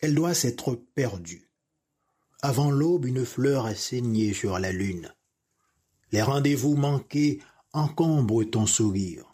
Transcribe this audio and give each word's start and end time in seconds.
Elle 0.00 0.14
doit 0.14 0.34
s'être 0.34 0.74
perdue. 0.94 1.48
Avant 2.42 2.70
l'aube, 2.70 3.04
une 3.04 3.26
fleur 3.26 3.66
a 3.66 3.74
saigné 3.74 4.32
sur 4.32 4.58
la 4.58 4.72
lune. 4.72 5.12
Les 6.12 6.22
rendez-vous 6.22 6.76
manqués 6.76 7.40
encombrent 7.72 8.44
ton 8.44 8.66
sourire. 8.66 9.24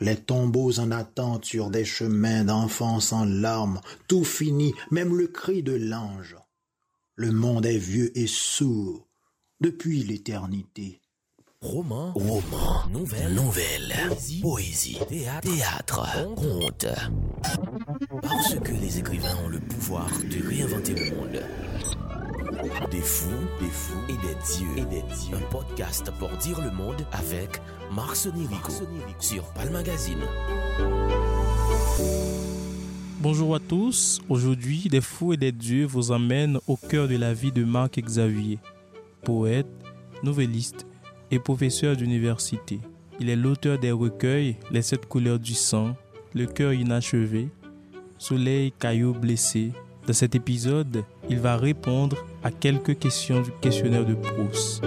Les 0.00 0.16
tombeaux 0.16 0.78
en 0.78 0.90
attente 0.90 1.44
sur 1.44 1.70
des 1.70 1.84
chemins 1.84 2.44
d'enfants 2.44 3.00
sans 3.00 3.24
larmes, 3.24 3.80
tout 4.08 4.24
fini, 4.24 4.74
même 4.90 5.16
le 5.16 5.26
cri 5.26 5.62
de 5.62 5.72
l'ange. 5.72 6.36
Le 7.16 7.32
monde 7.32 7.66
est 7.66 7.78
vieux 7.78 8.16
et 8.16 8.26
sourd 8.26 9.08
depuis 9.60 10.02
l'éternité. 10.02 10.99
Roman, 11.62 12.12
roman, 12.14 12.88
nouvelle, 12.90 13.34
nouvelle, 13.34 13.94
poésie, 14.08 14.40
poésie 14.40 14.98
théâtre, 15.10 15.46
théâtre, 15.46 16.34
conte. 16.34 16.86
Parce 18.22 18.54
que 18.54 18.72
les 18.72 18.98
écrivains 18.98 19.36
ont 19.44 19.48
le 19.50 19.60
pouvoir 19.60 20.08
de 20.08 20.48
réinventer 20.48 20.94
le 20.94 21.14
monde. 21.14 21.42
Des 22.90 23.02
fous, 23.02 23.28
des 23.60 23.68
fous 23.68 24.00
et 24.08 24.14
des 24.14 24.34
dieux. 24.56 24.78
Et 24.78 24.86
des 24.86 25.02
dieux. 25.02 25.36
Un 25.36 25.50
podcast 25.50 26.10
pour 26.18 26.30
dire 26.38 26.62
le 26.62 26.70
monde 26.70 27.04
avec 27.12 27.60
Marc 27.94 28.16
Sonirico 28.16 28.72
sur 29.18 29.44
Palm 29.52 29.74
Magazine. 29.74 30.22
Bonjour 33.20 33.54
à 33.54 33.60
tous. 33.60 34.22
Aujourd'hui, 34.30 34.88
Des 34.88 35.02
fous 35.02 35.34
et 35.34 35.36
des 35.36 35.52
dieux 35.52 35.84
vous 35.84 36.10
emmènent 36.10 36.58
au 36.66 36.78
cœur 36.78 37.06
de 37.06 37.18
la 37.18 37.34
vie 37.34 37.52
de 37.52 37.64
Marc 37.64 38.00
Xavier, 38.00 38.58
poète, 39.24 39.68
novelliste 40.22 40.86
et 41.30 41.38
professeur 41.38 41.96
d'université. 41.96 42.80
Il 43.18 43.28
est 43.28 43.36
l'auteur 43.36 43.78
des 43.78 43.92
recueils 43.92 44.56
Les 44.70 44.82
sept 44.82 45.06
couleurs 45.06 45.38
du 45.38 45.54
sang, 45.54 45.94
Le 46.34 46.46
cœur 46.46 46.72
inachevé, 46.72 47.48
Soleil, 48.18 48.72
caillou 48.78 49.14
blessé. 49.14 49.72
Dans 50.06 50.12
cet 50.12 50.34
épisode, 50.34 51.04
il 51.28 51.38
va 51.38 51.56
répondre 51.56 52.16
à 52.42 52.50
quelques 52.50 52.98
questions 52.98 53.40
du 53.40 53.50
questionnaire 53.60 54.04
de 54.04 54.14
Proust. 54.14 54.82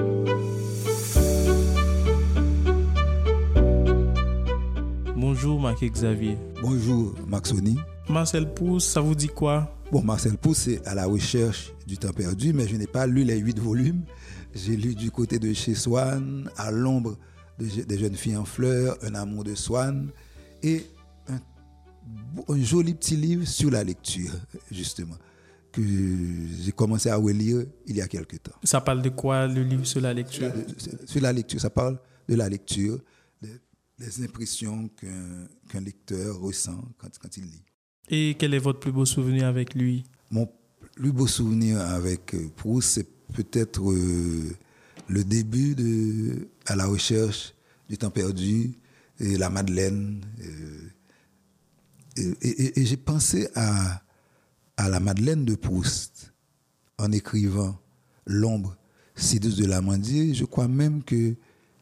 Bonjour 5.16 5.60
Marc 5.60 5.84
Xavier. 5.84 6.38
Bonjour 6.62 7.16
Maxoni. 7.28 7.78
Marcel 8.10 8.54
Proust, 8.54 8.90
ça 8.90 9.02
vous 9.02 9.16
dit 9.16 9.30
quoi? 9.30 9.76
Bon, 9.92 10.04
Marcel 10.04 10.38
Proust, 10.38 10.62
c'est 10.64 10.88
à 10.88 10.94
la 10.94 11.06
recherche 11.06 11.72
du 11.88 11.98
temps 11.98 12.14
perdu, 12.14 12.54
mais 12.54 12.68
je 12.68 12.76
n'ai 12.76 12.88
pas 12.88 13.08
lu 13.08 13.24
les 13.24 13.38
huit 13.38 13.58
volumes. 13.58 14.02
J'ai 14.56 14.76
lu 14.76 14.96
du 14.96 15.10
côté 15.12 15.40
de 15.40 15.52
chez 15.54 15.74
Swann, 15.74 16.50
à 16.58 16.72
l'ombre 16.72 17.18
des 17.60 17.98
jeunes 17.98 18.16
filles 18.16 18.38
en 18.38 18.46
fleurs, 18.46 18.98
Un 19.02 19.16
amour 19.16 19.44
de 19.44 19.56
Swann, 19.56 20.12
et 20.62 20.86
un, 21.28 21.40
un, 22.54 22.62
joli 22.62 22.94
petit 22.94 23.16
livre 23.16 23.46
sur 23.46 23.72
la 23.72 23.84
lecture, 23.84 24.32
justement, 24.72 25.18
que 25.72 25.82
j'ai 26.62 26.72
commencé 26.72 27.10
à 27.10 27.16
relire 27.16 27.66
il 27.88 27.96
y 27.96 28.02
a 28.02 28.08
quelque 28.08 28.38
temps. 28.38 28.56
Ça 28.64 28.82
parle 28.82 29.02
de 29.02 29.10
quoi 29.10 29.48
le 29.48 29.64
livre 29.64 29.86
sur 29.86 30.02
la 30.02 30.14
lecture? 30.14 30.52
Sur 31.06 31.22
la 31.22 31.34
lecture, 31.34 31.60
ça 31.60 31.70
parle 31.70 32.00
de 32.28 32.36
la 32.36 32.48
lecture, 32.48 33.00
des 33.42 34.24
impressions 34.24 34.90
qu'un 35.00 35.48
qu 35.70 35.80
lecteur 35.80 36.40
ressent 36.40 36.84
quand, 36.98 37.10
quand 37.20 37.38
il 37.38 37.44
lit. 37.44 37.64
Et 38.10 38.36
quel 38.38 38.54
est 38.54 38.60
votre 38.60 38.80
plus 38.80 38.92
beau 38.92 39.06
souvenir 39.06 39.48
avec 39.48 39.76
lui? 39.76 40.04
Mon 40.30 40.50
plus 40.96 41.12
beau 41.12 41.28
souvenir 41.28 41.80
avec 41.80 42.36
Proust, 42.56 42.90
c'est 42.90 43.13
peut-être 43.34 43.92
euh, 43.92 44.56
le 45.08 45.24
début 45.24 45.76
de 45.76 46.48
à 46.66 46.76
la 46.76 46.86
recherche 46.86 47.54
du 47.90 47.98
temps 47.98 48.12
perdu 48.12 48.74
et 49.20 49.38
la 49.38 49.50
Madeleine. 49.50 50.22
Euh, 50.42 50.90
et, 52.18 52.48
et, 52.48 52.80
et 52.80 52.86
j'ai 52.86 52.98
pensé 52.98 53.48
à, 53.56 54.02
à 54.78 54.90
la 54.90 55.00
Madeleine 55.00 55.46
de 55.46 55.56
Proust 55.56 56.34
en 56.98 57.12
écrivant 57.12 57.80
L'ombre 58.26 58.78
si 59.16 59.40
douce 59.40 59.58
de 59.58 59.66
l'amandier. 59.66 60.34
Je 60.34 60.46
crois 60.46 60.68
même 60.68 61.04
que 61.04 61.36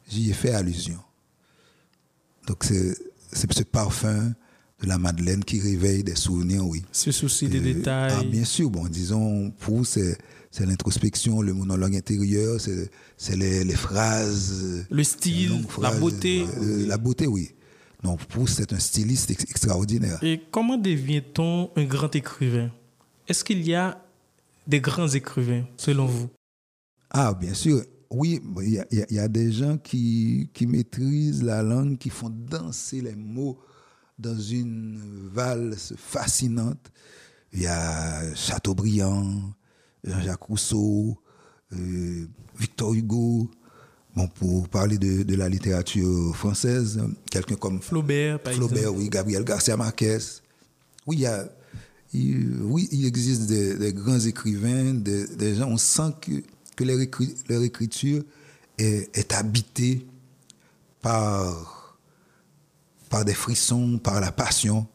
j'y 0.08 0.30
ai 0.30 0.32
fait 0.32 0.52
allusion. 0.52 0.98
Donc 2.46 2.64
c'est 2.64 2.96
ce 3.32 3.62
parfum 3.62 4.34
de 4.82 4.88
la 4.88 4.98
Madeleine 4.98 5.44
qui 5.44 5.60
réveille 5.60 6.02
des 6.02 6.16
souvenirs, 6.16 6.66
oui. 6.66 6.82
Ce 6.90 7.12
souci 7.12 7.48
des 7.48 7.60
détails. 7.60 8.12
Ah, 8.18 8.24
bien 8.24 8.44
sûr, 8.44 8.68
bon, 8.68 8.86
disons, 8.88 9.52
Proust, 9.60 10.00
c'est 10.52 10.66
l'introspection, 10.66 11.40
le 11.40 11.54
monologue 11.54 11.96
intérieur, 11.96 12.60
c'est 12.60 13.36
les, 13.36 13.64
les, 13.64 13.74
phrases. 13.74 14.86
Le 14.90 15.02
style, 15.02 15.64
la 15.80 15.90
beauté. 15.92 16.44
Euh, 16.60 16.86
la 16.86 16.98
beauté, 16.98 17.26
oui. 17.26 17.52
Donc, 18.02 18.22
Proust, 18.26 18.58
c'est 18.58 18.72
un 18.74 18.78
styliste 18.78 19.30
ex 19.30 19.44
extraordinaire. 19.44 20.18
Et 20.22 20.42
comment 20.50 20.76
devient-on 20.76 21.70
un 21.74 21.84
grand 21.84 22.14
écrivain? 22.14 22.70
Est-ce 23.26 23.42
qu'il 23.44 23.66
y 23.66 23.74
a 23.74 24.04
des 24.66 24.80
grands 24.80 25.08
écrivains, 25.08 25.64
selon 25.78 26.04
vous? 26.04 26.28
Ah, 27.10 27.32
bien 27.32 27.54
sûr. 27.54 27.82
Oui, 28.10 28.42
il 28.60 28.84
y, 28.90 29.14
y 29.14 29.18
a 29.18 29.28
des 29.28 29.52
gens 29.52 29.78
qui, 29.78 30.50
qui 30.52 30.66
maîtrisent 30.66 31.42
la 31.42 31.62
langue, 31.62 31.96
qui 31.96 32.10
font 32.10 32.28
danser 32.28 33.00
les 33.00 33.16
mots 33.16 33.58
dans 34.18 34.38
une 34.38 35.30
valse 35.32 35.94
fascinante. 35.96 36.92
Il 37.54 37.62
y 37.62 37.66
a 37.66 38.34
Chateaubriand, 38.34 39.54
Jean-Jacques 40.04 40.42
Rousseau, 40.42 41.18
euh, 41.72 42.26
Victor 42.58 42.94
Hugo. 42.94 43.50
Bon, 44.14 44.28
pour 44.28 44.68
parler 44.68 44.98
de, 44.98 45.22
de 45.22 45.34
la 45.36 45.48
littérature 45.48 46.36
française, 46.36 47.02
quelqu'un 47.30 47.54
comme 47.54 47.80
Flaubert, 47.80 48.38
par 48.42 48.52
Flaubert, 48.52 48.78
exemple. 48.78 48.98
oui, 48.98 49.08
Gabriel 49.08 49.42
Garcia 49.42 49.74
Marquez. 49.74 50.18
Oui, 51.06 51.16
il 51.16 51.20
y 51.22 51.26
a, 51.26 51.48
il, 52.12 52.60
oui, 52.60 52.88
il 52.92 53.06
existe 53.06 53.46
des, 53.46 53.74
des 53.74 53.94
grands 53.94 54.18
écrivains, 54.20 54.92
des, 54.92 55.26
des, 55.28 55.54
gens, 55.54 55.68
on 55.68 55.78
sent 55.78 56.12
que, 56.20 56.32
que 56.76 56.84
leur, 56.84 57.00
écrit, 57.00 57.34
leur 57.48 57.62
écriture 57.62 58.22
est, 58.76 59.16
est 59.16 59.32
habitée 59.32 60.06
par, 61.00 61.98
par 63.08 63.24
des 63.24 63.34
frissons, 63.34 63.98
par 63.98 64.20
la 64.20 64.30
passion, 64.30 64.86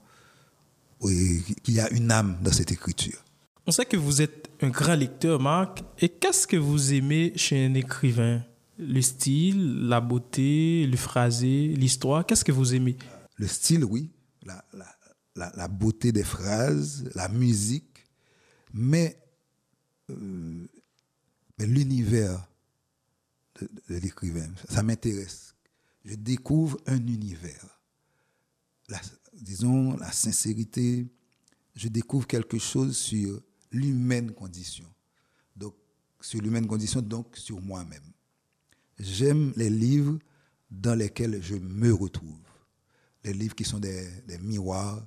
oui, 1.02 1.44
qu'il 1.64 1.74
y 1.74 1.80
a 1.80 1.92
une 1.92 2.12
âme 2.12 2.38
dans 2.44 2.52
cette 2.52 2.72
écriture. 2.72 3.24
On 3.70 3.72
sait 3.72 3.86
que 3.86 3.98
vous 3.98 4.22
êtes 4.22 4.50
un 4.62 4.70
grand 4.70 4.96
lecteur, 4.96 5.42
Marc. 5.42 5.84
Et 6.00 6.08
qu'est-ce 6.08 6.48
que 6.48 6.56
vous 6.56 6.94
aimez 6.94 7.34
chez 7.36 7.66
un 7.66 7.74
écrivain? 7.74 8.42
Le 8.78 9.02
style, 9.02 9.90
la 9.90 10.00
beauté, 10.00 10.88
le 10.88 10.96
phrasé, 10.96 11.68
l'histoire? 11.76 12.26
Qu'est-ce 12.26 12.46
que 12.46 12.54
vous 12.54 12.74
aimez? 12.74 12.96
Le 13.36 13.46
style, 13.46 13.84
oui. 13.84 14.10
La, 14.44 14.64
la, 15.36 15.52
la, 15.54 15.68
beauté 15.68 16.14
des 16.14 16.24
phrases, 16.24 17.12
la 17.14 17.28
musique. 17.28 18.06
Mais, 18.72 19.22
euh, 20.12 20.66
mais 21.60 21.66
l'univers 21.66 22.48
de, 23.60 23.68
l'écrivain, 23.96 24.48
ça 24.70 24.82
m'intéresse. 24.82 25.56
Je 26.06 26.16
découvre 26.16 26.78
un 26.86 27.06
univers. 27.06 27.82
Disons, 29.34 29.98
la 29.98 30.14
sincérité. 30.14 31.06
Je 31.76 31.90
découvre 31.90 32.26
quelque 32.26 32.60
chose 32.60 32.96
sur 32.96 33.42
l'humaine 33.72 34.32
condition. 34.32 34.86
Donc, 35.56 35.76
sur 36.22 36.42
l'humaine 36.42 36.68
condition, 36.68 37.02
donc 37.02 37.36
sur 37.38 37.62
moi-même. 37.62 38.04
J'aime 39.00 39.54
les 39.56 39.70
livres 39.70 40.18
dans 40.70 40.96
lesquels 40.96 41.42
je 41.42 41.56
me 41.56 41.94
retrouve. 41.94 42.40
Les 43.24 43.34
livres 43.34 43.56
qui 43.56 43.64
sont 43.64 43.80
des, 43.80 44.10
miroirs, 44.42 45.06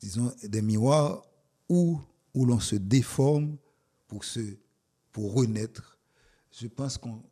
disons, 0.00 0.32
des 0.42 0.62
miroirs 0.62 1.24
où, 1.68 2.00
où 2.34 2.44
l'on 2.44 2.60
se 2.60 2.76
déforme 2.76 3.56
pour, 4.08 4.24
se, 4.24 4.40
pour 5.12 5.34
renaître. 5.34 5.98
Je 6.50 6.66
pense 6.66 6.98
qu'on 6.98 7.22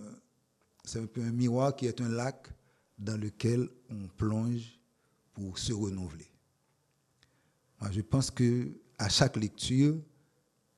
euh, 0.00 0.14
c'est 0.84 1.00
un 1.00 1.06
peu 1.06 1.22
un 1.22 1.32
miroir 1.32 1.76
qui 1.76 1.86
est 1.86 2.00
un 2.00 2.08
lac 2.08 2.48
dans 2.98 3.20
lequel 3.20 3.68
on 3.90 4.08
plonge 4.16 4.78
pour 5.32 5.58
se 5.58 5.72
renouveler. 5.72 6.30
Moi, 7.80 7.90
je 7.92 8.00
pense 8.00 8.30
que 8.30 8.70
à 9.00 9.08
chaque 9.08 9.36
lecture, 9.36 9.96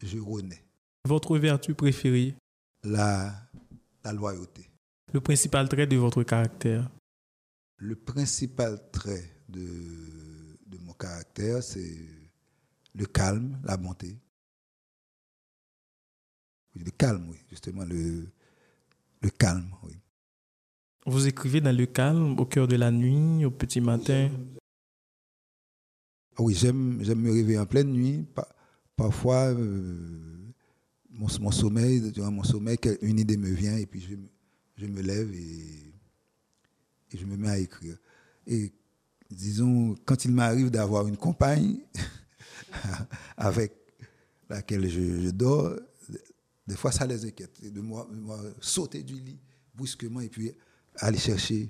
je 0.01 0.19
renais. 0.19 0.65
Votre 1.05 1.37
vertu 1.39 1.75
préférée? 1.75 2.35
la, 2.85 3.35
la 4.05 4.13
loyauté. 4.13 4.69
Le 5.13 5.21
principal 5.21 5.69
trait 5.69 5.87
de 5.87 5.97
votre 5.97 6.23
caractère? 6.23 6.89
Le 7.79 7.97
principal 7.97 8.79
trait 8.93 9.29
de, 9.49 10.57
de 10.67 10.79
mon 10.79 10.93
caractère, 10.93 11.63
c'est 11.63 11.99
le 12.95 13.07
calme, 13.07 13.61
la 13.65 13.77
bonté. 13.77 14.17
Le 16.75 16.91
calme, 16.93 17.27
oui, 17.29 17.39
justement, 17.51 17.85
le, 17.85 18.29
le 19.21 19.31
calme, 19.31 19.69
oui. 19.83 19.95
Vous 21.07 21.27
écrivez 21.27 21.61
dans 21.61 21.77
le 21.77 21.87
calme, 21.87 22.39
au 22.39 22.47
cœur 22.47 22.69
de 22.69 22.77
la 22.77 22.93
nuit, 22.93 23.45
au 23.45 23.51
petit 23.51 23.81
matin? 23.81 24.31
Oui, 26.39 26.55
j'aime, 26.55 26.99
me 26.99 27.33
réveiller 27.33 27.59
en 27.59 27.67
pleine 27.67 27.93
nuit. 27.93 28.25
Parfois, 28.97 29.53
euh, 29.53 30.53
mon, 31.11 31.27
mon, 31.41 31.51
sommeil, 31.51 32.13
durant 32.13 32.31
mon 32.31 32.43
sommeil, 32.43 32.79
une 33.03 33.19
idée 33.19 33.37
me 33.37 33.51
vient 33.51 33.77
et 33.77 33.87
puis 33.87 34.01
je, 34.01 34.15
je 34.77 34.87
me 34.87 35.01
lève 35.03 35.33
et, 35.33 35.93
je 37.15 37.27
me 37.27 37.37
mets 37.37 37.51
à 37.51 37.59
écrire. 37.59 37.97
Et 38.47 38.73
disons, 39.31 39.95
quand 40.07 40.25
il 40.25 40.33
m'arrive 40.33 40.71
d'avoir 40.71 41.07
une 41.07 41.17
compagne 41.17 41.81
avec 43.37 43.75
laquelle 44.49 44.89
je, 44.89 45.31
dors, 45.31 45.77
des 46.67 46.77
fois 46.77 46.91
ça 46.91 47.07
les 47.07 47.27
inquiète. 47.27 47.63
De 47.63 47.81
moi, 47.81 48.09
sauter 48.61 49.03
du 49.03 49.15
lit 49.15 49.39
brusquement 49.75 50.21
et 50.21 50.29
puis 50.29 50.53
aller 50.97 51.19
chercher 51.19 51.69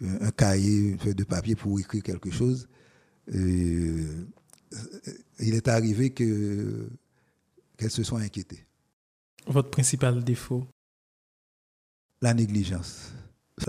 un, 0.00 0.30
cahier, 0.30 0.90
une 0.90 0.98
feuille 0.98 1.14
de 1.14 1.24
papier 1.24 1.54
pour 1.54 1.78
écrire 1.78 2.02
quelque 2.02 2.30
chose. 2.30 2.68
Euh, 3.34 4.26
il 5.38 5.54
est 5.54 5.68
arrivé 5.68 6.10
que 6.10 6.88
qu'elles 7.76 7.90
se 7.90 8.02
soient 8.02 8.20
inquiétées. 8.20 8.66
Votre 9.46 9.70
principal 9.70 10.22
défaut? 10.22 10.66
La 12.20 12.34
négligence. 12.34 13.12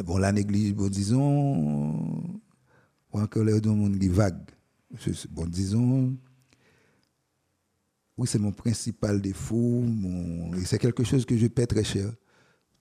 Bon, 0.03 0.17
la 0.17 0.31
négligence, 0.31 0.91
disons, 0.91 2.39
encore 3.11 3.43
le 3.43 3.59
monde 3.61 4.03
vague. 4.03 4.49
Bon, 5.29 5.45
disons, 5.45 6.17
oui, 8.17 8.27
c'est 8.27 8.39
mon 8.39 8.51
principal 8.51 9.21
défaut. 9.21 9.83
et 10.57 10.65
c'est 10.65 10.77
quelque 10.77 11.03
chose 11.03 11.25
que 11.25 11.37
je 11.37 11.47
paie 11.47 11.67
très 11.67 11.83
cher. 11.83 12.11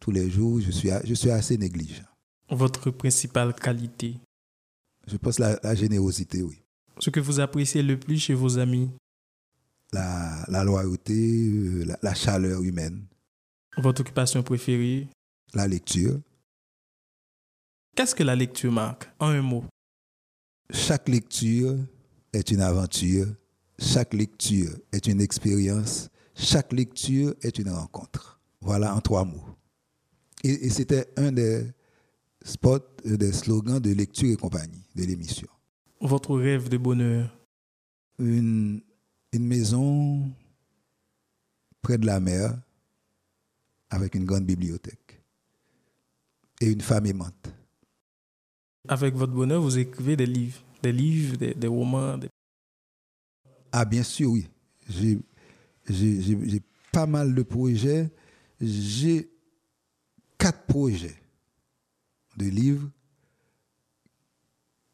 Tous 0.00 0.11
les 0.11 0.31
jours, 0.31 0.61
je 0.61 0.71
suis, 0.71 0.91
je 1.05 1.15
suis 1.15 1.31
assez 1.31 1.56
négligent. 1.56 2.05
Votre 2.50 2.91
principale 2.91 3.55
qualité? 3.55 4.17
Je 5.06 5.17
pense 5.17 5.38
la, 5.38 5.59
la 5.62 5.75
générosité, 5.75 6.43
oui. 6.43 6.62
Ce 7.00 7.08
que 7.08 7.20
vous 7.20 7.41
appréciez 7.41 7.82
le 7.82 7.99
plus 7.99 8.19
chez 8.19 8.35
vos 8.35 8.58
amis? 8.58 8.91
La, 9.93 10.44
la 10.49 10.62
loyauté, 10.64 11.49
euh, 11.49 11.85
la, 11.85 11.99
la 12.02 12.14
chaleur 12.14 12.62
humaine. 12.62 13.06
Votre 13.79 14.02
occupation 14.02 14.43
préférée? 14.43 15.08
La 15.55 15.67
lecture. 15.67 16.20
Qu'est-ce 17.97 18.14
que 18.14 18.23
la 18.23 18.37
lecture 18.37 18.70
marque? 18.70 19.11
En 19.19 19.29
un 19.29 19.43
mot. 19.43 19.64
Chaque 20.73 21.08
lecture 21.08 21.76
est 22.32 22.50
une 22.50 22.61
aventure. 22.61 23.26
Chaque 23.79 24.12
lecture 24.12 24.76
est 24.93 25.06
une 25.06 25.20
expérience. 25.20 26.11
Chaque 26.35 26.73
lecture 26.73 27.35
est 27.41 27.58
une 27.58 27.70
rencontre. 27.70 28.41
Voilà 28.61 28.94
en 28.94 29.00
trois 29.00 29.25
mots. 29.25 29.46
Et, 30.44 30.70
c'était 30.70 31.08
un 31.17 31.32
des 31.32 31.67
spots, 32.44 32.79
des 33.05 33.32
slogans 33.32 33.81
de 33.81 33.93
lecture 33.93 34.32
et 34.32 34.37
compagnie 34.37 34.85
de 34.94 35.05
l'émission. 35.05 35.49
Votre 36.00 36.37
rêve 36.37 36.69
de 36.69 36.79
bonheur? 36.79 37.37
Une, 38.19 38.81
une 39.32 39.47
maison 39.47 40.31
près 41.82 41.99
de 41.99 42.06
la 42.06 42.20
mer 42.20 42.58
avec 43.91 44.14
une 44.14 44.25
grande 44.25 44.44
bibliothèque 44.44 45.23
et 46.61 46.67
une 46.70 46.81
femme 46.81 47.06
aimante. 47.06 47.52
Avec 48.88 49.14
votre 49.14 49.32
bonheur, 49.32 49.61
vous 49.61 49.79
écrivez 49.79 50.17
des 50.17 50.26
livres, 50.26 50.62
des 50.82 50.93
livres, 50.93 51.37
des, 51.37 51.67
romans. 51.67 52.19
Ah, 53.73 53.85
bien 53.85 54.03
sûr, 54.03 54.31
oui. 54.31 54.49
J'ai 54.88 56.62
pas 56.93 57.06
mal 57.06 57.35
de 57.35 57.43
projets. 57.43 58.11
J'ai 58.61 59.31
quatre 60.38 60.67
projets 60.67 61.17
de 62.37 62.46
livres 62.46 62.88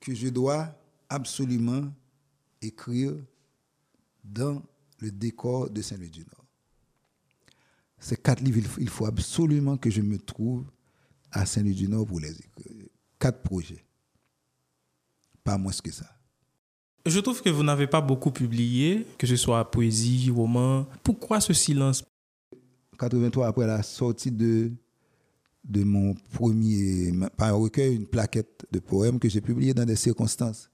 que 0.00 0.14
je 0.14 0.28
dois 0.28 0.76
absolument 1.08 1.92
écrire 2.60 3.14
dans 4.24 4.62
le 4.98 5.10
décor 5.10 5.70
de 5.70 5.82
Saint-Louis 5.82 6.10
du 6.10 6.20
Nord. 6.20 6.44
Ces 7.98 8.16
quatre 8.16 8.42
livres, 8.42 8.78
il 8.78 8.88
faut 8.88 9.06
absolument 9.06 9.76
que 9.76 9.90
je 9.90 10.00
me 10.00 10.18
trouve 10.18 10.64
à 11.32 11.46
Saint-Louis 11.46 11.74
du 11.74 11.88
Nord 11.88 12.06
pour 12.06 12.20
les 12.20 12.30
écrire. 12.30 12.86
Quatre 13.18 13.42
projets. 13.42 13.84
Pas 15.42 15.56
moins 15.56 15.72
que 15.72 15.92
ça. 15.92 16.06
Je 17.04 17.20
trouve 17.20 17.40
que 17.40 17.50
vous 17.50 17.62
n'avez 17.62 17.86
pas 17.86 18.00
beaucoup 18.00 18.32
publié, 18.32 19.06
que 19.16 19.26
ce 19.26 19.36
soit 19.36 19.70
poésie, 19.70 20.28
roman. 20.30 20.86
Pourquoi 21.04 21.40
ce 21.40 21.52
silence? 21.52 22.04
83, 22.98 23.46
après 23.46 23.66
la 23.66 23.82
sortie 23.82 24.32
de, 24.32 24.72
de 25.64 25.84
mon 25.84 26.14
premier, 26.32 27.12
pas 27.36 27.50
un 27.50 27.52
recueil, 27.52 27.94
une 27.94 28.06
plaquette 28.06 28.66
de 28.72 28.80
poèmes 28.80 29.20
que 29.20 29.28
j'ai 29.28 29.40
publié 29.40 29.72
dans 29.72 29.84
des 29.84 29.96
circonstances 29.96 30.68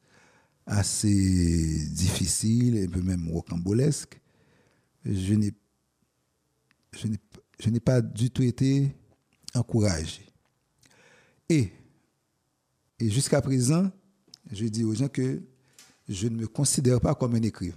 assez 0.67 1.87
difficiles, 1.91 2.85
un 2.85 2.91
peu 2.91 3.03
même 3.03 3.29
rocambolesques, 3.29 4.20
je 5.05 5.35
n'ai, 5.35 5.53
je 6.93 7.09
n'ai, 7.09 7.19
je 7.59 7.70
n'ai 7.70 7.81
pas 7.81 8.00
du 8.00 8.31
tout 8.31 8.43
été 8.43 8.94
encouragé. 9.55 10.23
Et, 11.49 11.73
et 12.99 13.11
jusqu'à 13.11 13.41
présent, 13.41 13.91
je 14.50 14.67
dis 14.67 14.85
aux 14.85 14.94
gens 14.94 15.09
que 15.09 15.43
je 16.09 16.29
ne 16.29 16.37
me 16.37 16.47
considère 16.47 17.00
pas 17.00 17.14
comme 17.14 17.35
un 17.35 17.43
écrivain. 17.43 17.76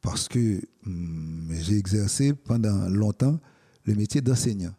Parce 0.00 0.28
que 0.28 0.60
hum, 0.86 1.50
j'ai 1.60 1.76
exercé 1.76 2.32
pendant 2.32 2.88
longtemps 2.88 3.40
le 3.84 3.94
métier 3.94 4.20
d'enseignant. 4.20 4.74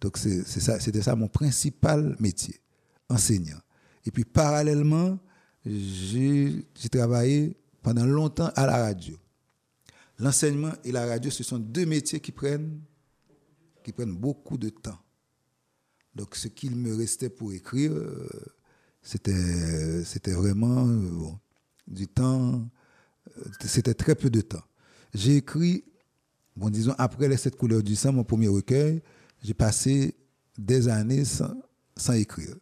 Donc 0.00 0.18
c'est, 0.18 0.44
ça, 0.44 0.78
c'était 0.78 1.02
ça 1.02 1.16
mon 1.16 1.28
principal 1.28 2.16
métier, 2.20 2.60
enseignant. 3.08 3.58
Et 4.04 4.10
puis 4.10 4.24
parallèlement, 4.24 5.18
j'ai, 5.66 6.64
travaillé 6.90 7.56
pendant 7.82 8.06
longtemps 8.06 8.50
à 8.54 8.66
la 8.66 8.78
radio. 8.78 9.16
L'enseignement 10.18 10.72
et 10.84 10.92
la 10.92 11.06
radio, 11.06 11.30
ce 11.30 11.42
sont 11.42 11.58
deux 11.58 11.84
métiers 11.84 12.20
qui 12.20 12.32
prennent, 12.32 12.80
qui 13.84 13.92
prennent 13.92 14.14
beaucoup 14.14 14.56
de 14.56 14.68
temps. 14.68 14.98
Donc 16.14 16.36
ce 16.36 16.48
qu'il 16.48 16.76
me 16.76 16.94
restait 16.96 17.28
pour 17.28 17.52
écrire, 17.52 17.92
euh, 17.92 18.28
c'était, 19.02 20.04
c'était 20.04 20.32
vraiment 20.32 20.88
euh, 20.88 21.30
du 21.86 22.08
temps, 22.08 22.66
euh, 23.36 23.44
c'était 23.60 23.94
très 23.94 24.14
peu 24.14 24.30
de 24.30 24.40
temps. 24.40 24.62
J'ai 25.12 25.36
écrit, 25.36 25.84
bon, 26.56 26.70
disons, 26.70 26.94
après 26.96 27.28
les 27.28 27.36
sept 27.36 27.56
couleurs 27.56 27.82
du 27.82 27.96
sang, 27.96 28.12
mon 28.12 28.24
premier 28.24 28.48
recueil, 28.48 29.02
j'ai 29.42 29.54
passé 29.54 30.16
des 30.56 30.88
années 30.88 31.24
sans, 31.24 31.54
sans 31.96 32.14
écrire. 32.14 32.54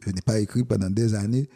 Je 0.00 0.10
n'ai 0.10 0.20
pas 0.20 0.38
écrit 0.38 0.64
pendant 0.64 0.90
des 0.90 1.14
années. 1.14 1.48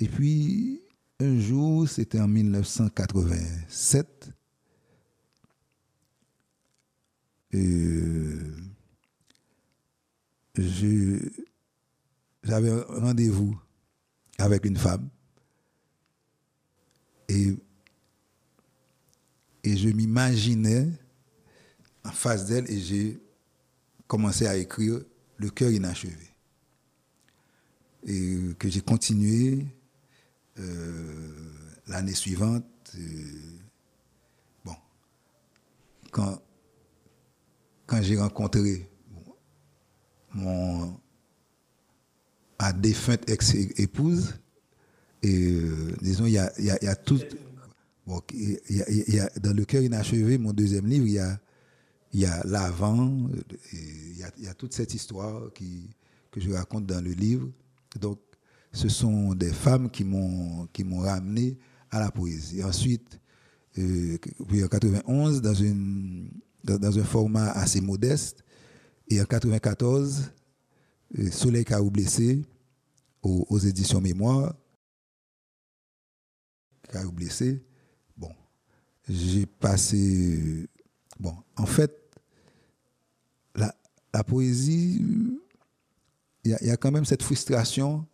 Et 0.00 0.08
puis, 0.08 0.82
un 1.20 1.38
jour, 1.38 1.86
c'était 1.86 2.18
en 2.18 2.26
1987, 2.26 4.32
j'avais 12.42 12.70
un 12.70 12.84
rendez-vous 12.88 13.60
avec 14.38 14.64
une 14.64 14.78
femme. 14.78 15.10
Et, 17.28 17.54
je 19.62 19.90
m'imaginais 19.90 20.88
en 22.04 22.10
face 22.10 22.46
d'elle 22.46 22.70
et 22.70 22.80
j'ai 22.80 23.20
commencé 24.06 24.46
à 24.46 24.56
écrire 24.56 25.00
Le 25.36 25.50
cœur 25.50 25.70
inachevé. 25.70 26.16
Et 28.06 28.38
que 28.58 28.70
j'ai 28.70 28.80
continué 28.80 29.58
euh, 29.58 29.79
l'année 31.86 32.14
suivante. 32.14 32.64
Euh, 32.96 33.58
bon, 34.64 34.74
quand, 36.10 36.40
quand 37.86 38.02
j'ai 38.02 38.18
rencontré 38.18 38.88
mon, 40.34 40.98
défunte 42.76 43.28
ex-épouse. 43.28 44.34
Et 45.22 45.52
euh, 45.52 45.96
disons, 46.00 46.26
il 46.26 46.32
y 46.32 46.38
a, 46.38 46.52
y, 46.58 46.70
a, 46.70 46.82
y 46.82 46.88
a, 46.88 46.96
tout. 46.96 47.20
Bon, 48.06 48.22
y 48.32 49.18
a, 49.18 49.28
dans 49.40 49.54
le 49.54 49.64
cœur 49.64 49.82
inachevé, 49.82 50.38
mon 50.38 50.52
deuxième 50.52 50.86
livre, 50.86 51.06
il 51.06 51.12
y 51.12 51.18
a, 51.18 51.38
y 52.12 52.24
a 52.24 52.42
l'avant, 52.44 53.28
il 53.72 54.16
y 54.16 54.48
a, 54.48 54.54
toute 54.54 54.72
cette 54.72 54.94
histoire 54.94 55.52
qui, 55.52 55.90
que 56.30 56.40
je 56.40 56.50
raconte 56.50 56.86
dans 56.86 57.02
le 57.04 57.12
livre. 57.12 57.48
Donc, 58.00 58.18
ce 58.72 58.88
sont 58.88 59.34
des 59.34 59.52
femmes 59.52 59.90
qui 59.90 60.04
m'ont 60.04 60.68
ramené 60.98 61.58
à 61.90 62.00
la 62.00 62.10
poésie. 62.10 62.62
Ensuite, 62.62 63.20
euh, 63.78 64.18
en 64.40 64.68
91, 64.68 65.42
dans, 65.42 65.54
une, 65.54 66.30
dans, 66.64 66.98
un 66.98 67.04
format 67.04 67.50
assez 67.50 67.80
modeste, 67.80 68.44
et 69.08 69.20
en 69.20 69.24
94, 69.24 70.32
Soleil 71.32 71.64
Carou 71.64 71.90
blessé 71.90 72.44
aux, 73.22 73.58
éditions 73.58 74.00
Mémoire. 74.00 74.54
Carou 76.88 77.12
blessé. 77.12 77.62
Bon, 78.16 78.30
j'ai 79.08 79.46
passé. 79.46 80.68
Bon, 81.18 81.34
en 81.56 81.66
fait, 81.66 81.92
la, 83.54 83.74
la 84.14 84.24
poésie, 84.24 85.04
il 86.44 86.50
y, 86.62 86.70
a 86.70 86.76
quand 86.76 86.90
même 86.90 87.04
cette 87.04 87.22
frustration 87.22 88.06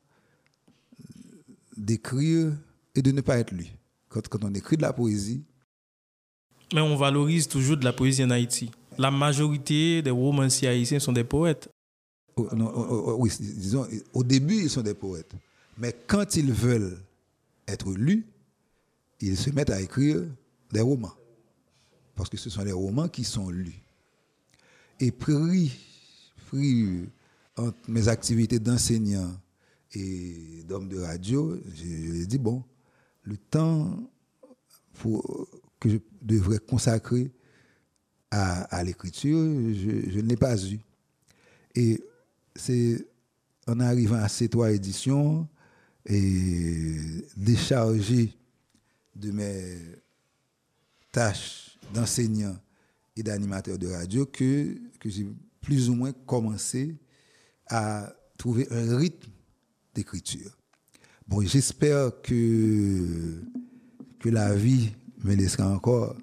d'écrire 1.76 2.52
et 2.94 3.02
de 3.02 3.12
ne 3.12 3.20
pas 3.20 3.38
être 3.38 3.52
lu. 3.52 3.66
Quand, 4.08 4.26
quand 4.28 4.44
on 4.44 4.54
écrit 4.54 4.76
de 4.76 4.82
la 4.82 4.92
poésie. 4.92 5.42
Mais 6.72 6.80
on 6.80 6.96
valorise 6.96 7.48
toujours 7.48 7.76
de 7.76 7.84
la 7.84 7.92
poésie 7.92 8.24
en 8.24 8.30
Haïti. 8.30 8.70
La 8.98 9.10
majorité 9.10 10.02
des 10.02 10.10
romanciers 10.10 10.68
haïtiens 10.68 10.98
sont 10.98 11.12
des 11.12 11.24
poètes. 11.24 11.68
Oh, 12.36 12.48
oh, 12.52 13.04
oh, 13.06 13.16
oui, 13.18 13.30
disons, 13.38 13.86
au 14.12 14.22
début, 14.22 14.62
ils 14.62 14.70
sont 14.70 14.82
des 14.82 14.94
poètes. 14.94 15.32
Mais 15.78 15.94
quand 16.06 16.36
ils 16.36 16.52
veulent 16.52 16.98
être 17.66 17.92
lus, 17.92 18.26
ils 19.20 19.36
se 19.36 19.50
mettent 19.50 19.70
à 19.70 19.80
écrire 19.80 20.22
des 20.72 20.80
romans. 20.80 21.14
Parce 22.14 22.30
que 22.30 22.36
ce 22.36 22.50
sont 22.50 22.64
les 22.64 22.72
romans 22.72 23.08
qui 23.08 23.24
sont 23.24 23.50
lus. 23.50 23.82
Et 25.00 25.10
pris, 25.10 25.72
pris 26.46 27.08
entre 27.56 27.78
mes 27.88 28.08
activités 28.08 28.58
d'enseignant 28.58 29.30
et 29.94 30.62
d'homme 30.66 30.88
de 30.88 30.98
radio, 30.98 31.58
je, 31.74 32.24
dit, 32.24 32.38
bon, 32.38 32.62
le 33.22 33.36
temps 33.36 34.10
que 35.80 35.88
je 35.88 35.98
devrais 36.22 36.58
consacrer 36.58 37.30
à, 38.30 38.82
l'écriture, 38.82 39.38
je, 39.38 40.10
je 40.10 40.20
ne 40.20 40.28
l'ai 40.28 40.36
pas 40.36 40.56
eu. 40.62 40.78
Et 41.74 42.02
c'est 42.54 43.06
en 43.66 43.80
arrivant 43.80 44.16
à 44.16 44.28
ces 44.28 44.48
trois 44.48 44.72
éditions 44.72 45.48
et 46.04 46.96
déchargé 47.36 48.32
de 49.14 49.30
mes 49.30 49.78
tâches 51.10 51.78
d'enseignant 51.92 52.56
et 53.16 53.22
d'animateur 53.22 53.78
de 53.78 53.88
radio 53.88 54.26
que, 54.26 54.76
que 55.00 55.08
j'ai 55.08 55.26
plus 55.60 55.88
ou 55.88 55.94
moins 55.94 56.12
commencé 56.12 56.96
à 57.68 58.12
trouver 58.36 58.68
un 58.70 58.96
rythme 58.96 59.30
d'écriture. 59.96 60.56
Bon, 61.26 61.40
j'espère 61.40 62.12
que, 62.22 63.42
la 64.24 64.54
vie 64.54 64.90
me 65.22 65.36
laissera 65.36 65.68
encore 65.72 66.16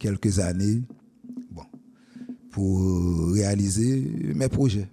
quelques 0.00 0.40
années 0.40 0.82
pour 2.50 3.30
réaliser 3.30 4.00
mes 4.34 4.48
projets. 4.48 4.88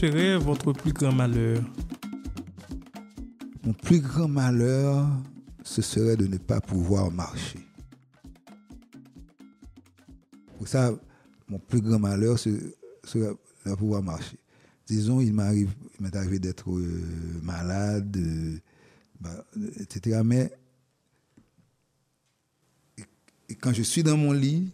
Serait 0.00 0.38
votre 0.38 0.72
plus 0.72 0.94
grand 0.94 1.12
malheur? 1.12 1.62
Mon 3.62 3.74
plus 3.74 4.00
grand 4.00 4.28
malheur, 4.28 5.06
ce 5.62 5.82
serait 5.82 6.16
de 6.16 6.26
ne 6.26 6.38
pas 6.38 6.58
pouvoir 6.58 7.10
marcher. 7.10 7.58
Pour 10.56 10.66
ça, 10.66 10.90
mon 11.46 11.58
plus 11.58 11.82
grand 11.82 11.98
malheur, 11.98 12.38
ce 12.38 12.74
serait 13.04 13.34
de 13.66 13.70
ne 13.70 13.74
pouvoir 13.74 14.02
marcher. 14.02 14.38
Disons, 14.86 15.20
il 15.20 15.34
m'est 15.34 16.16
arrivé 16.16 16.38
d'être 16.38 16.70
euh, 16.70 17.40
malade, 17.42 18.16
euh, 18.16 18.58
bah, 19.20 19.44
etc. 19.80 20.22
Mais 20.24 20.50
quand 23.60 23.74
je 23.74 23.82
suis 23.82 24.02
dans 24.02 24.16
mon 24.16 24.32
lit, 24.32 24.72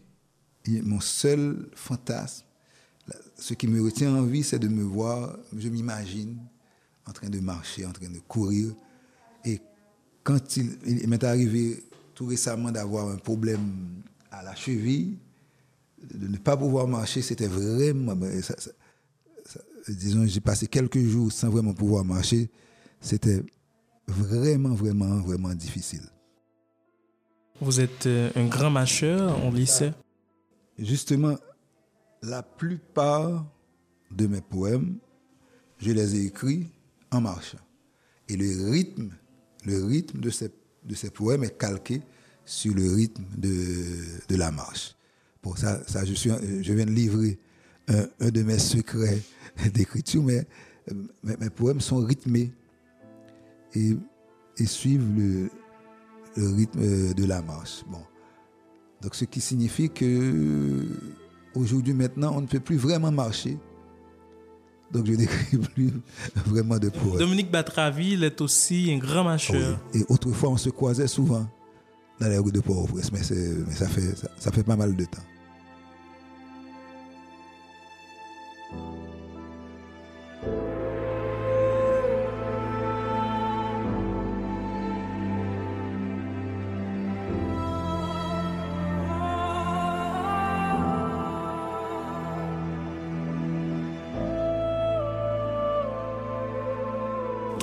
mon 0.69 1.01
seul 1.01 1.69
fantasme, 1.75 2.46
ce 3.37 3.55
qui 3.55 3.67
me 3.67 3.83
retient 3.83 4.15
en 4.15 4.23
vie, 4.23 4.43
c'est 4.43 4.59
de 4.59 4.69
me 4.69 4.83
voir, 4.83 5.37
je 5.57 5.69
m'imagine, 5.69 6.39
en 7.07 7.13
train 7.13 7.29
de 7.29 7.39
marcher, 7.41 7.87
en 7.87 7.93
train 7.93 8.09
de 8.09 8.19
courir. 8.19 8.75
Et 9.45 9.61
quand 10.25 10.57
il, 10.57 11.09
m'est 11.09 11.23
arrivé 11.25 11.85
tout 12.15 12.27
récemment 12.27 12.73
d'avoir 12.73 13.09
un 13.09 13.17
problème 13.17 14.03
à 14.31 14.43
la 14.43 14.55
cheville, 14.55 15.19
de 16.03 16.27
ne 16.27 16.37
pas 16.37 16.57
pouvoir 16.57 16.89
marcher, 16.89 17.23
c'était 17.23 17.47
vraiment... 17.47 18.17
disons, 19.89 20.27
j'ai 20.27 20.41
passé 20.41 20.67
quelques 20.67 20.99
jours 21.05 21.31
sans 21.31 21.49
vraiment 21.49 21.75
pouvoir 21.75 22.05
marcher. 22.05 22.51
C'était 23.01 23.43
vraiment, 24.09 24.75
vraiment, 24.75 25.21
vraiment 25.21 25.55
difficile. 25.55 26.03
Vous 27.61 27.81
êtes 27.81 28.07
euh, 28.07 28.31
un 28.37 28.47
grand 28.47 28.71
marcheur 28.71 29.43
en 29.45 29.51
lycée 29.51 29.93
Justement, 30.79 31.37
la 32.23 32.43
plupart 32.43 33.47
de 34.11 34.27
mes 34.27 34.41
poèmes, 34.41 34.99
je 35.79 35.93
les 35.93 36.17
ai 36.17 36.27
écrits 36.27 36.67
en 37.11 37.21
marchant. 37.21 37.59
Et 38.29 38.37
le 38.37 38.71
rythme, 38.71 39.11
de 39.65 40.31
ces, 40.31 41.11
poèmes 41.11 41.45
est 41.45 41.59
calqué 41.59 42.03
sur 42.45 42.75
le 42.75 42.93
rythme 42.93 43.25
de, 43.37 44.37
la 44.37 44.51
marche. 44.51 44.97
Pour 45.43 45.59
ça, 45.59 45.83
ça 45.87 46.05
je, 46.05 46.15
suis, 46.15 46.31
je 46.61 46.73
viens 46.73 46.87
de 46.87 46.91
livrer 46.91 47.39
un, 47.89 48.31
de 48.31 48.43
mes 48.43 48.59
secrets 48.59 49.21
d'écriture, 49.75 50.23
mais 50.23 50.47
mes, 51.23 51.51
poèmes 51.51 51.81
sont 51.81 51.99
rythmés 51.99 52.53
et, 53.75 53.97
suivent 54.65 55.15
le, 55.17 55.51
le 56.37 56.49
rythme 56.55 57.15
de 57.15 57.25
la 57.25 57.43
marche. 57.43 57.85
Bon. 57.89 58.03
Donc, 59.03 59.15
ce 59.15 59.25
qui 59.25 59.41
signifie 59.41 59.91
que 59.91 60.87
Aujourd'hui, 61.57 61.95
maintenant, 61.95 62.35
on 62.37 62.43
ne 62.43 62.47
peut 62.47 62.61
plus 62.61 62.77
vraiment 62.77 63.11
marcher. 63.11 63.59
Donc, 64.93 65.07
je 65.07 65.13
n'écris 65.15 65.57
plus 65.59 65.93
vraiment 66.47 66.79
de 66.79 66.89
poèmes. 66.91 67.19
Dominique 67.19 67.51
Batraville 67.51 68.23
est 68.25 68.41
aussi 68.41 68.93
un 68.93 68.99
grand 68.99 69.25
marcheur. 69.25 69.79
Et 69.95 70.05
autrefois, 70.09 70.51
on 70.51 70.57
se 70.57 70.71
croisait 70.71 71.09
souvent 71.09 71.47
dans 72.21 72.29
les 72.29 72.39
rues 72.39 72.53
de 72.53 72.61
Port-au-Prince, 72.61 73.11
mais, 73.13 73.23
ça, 73.23 73.89
fait, 73.89 74.15
ça 74.39 74.53
fait 74.53 74.63
pas 74.63 74.77
mal 74.77 74.95
de 74.95 75.05
temps. 75.05 75.23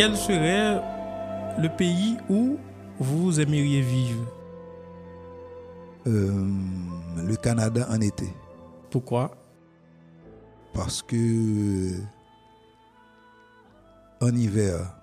Quel 0.04 0.18
serait 0.18 0.82
le 1.62 1.70
pays 1.78 2.18
où 2.30 2.58
vous 3.00 3.40
aimeriez 3.40 3.80
vivre? 3.80 4.28
Euh, 6.08 6.46
Le 7.26 7.36
Canada 7.38 7.88
en 7.90 8.02
été. 8.02 8.28
Pourquoi? 8.92 9.32
Parce 10.74 11.02
que 11.02 11.94
en 14.20 14.36
hiver, 14.36 14.94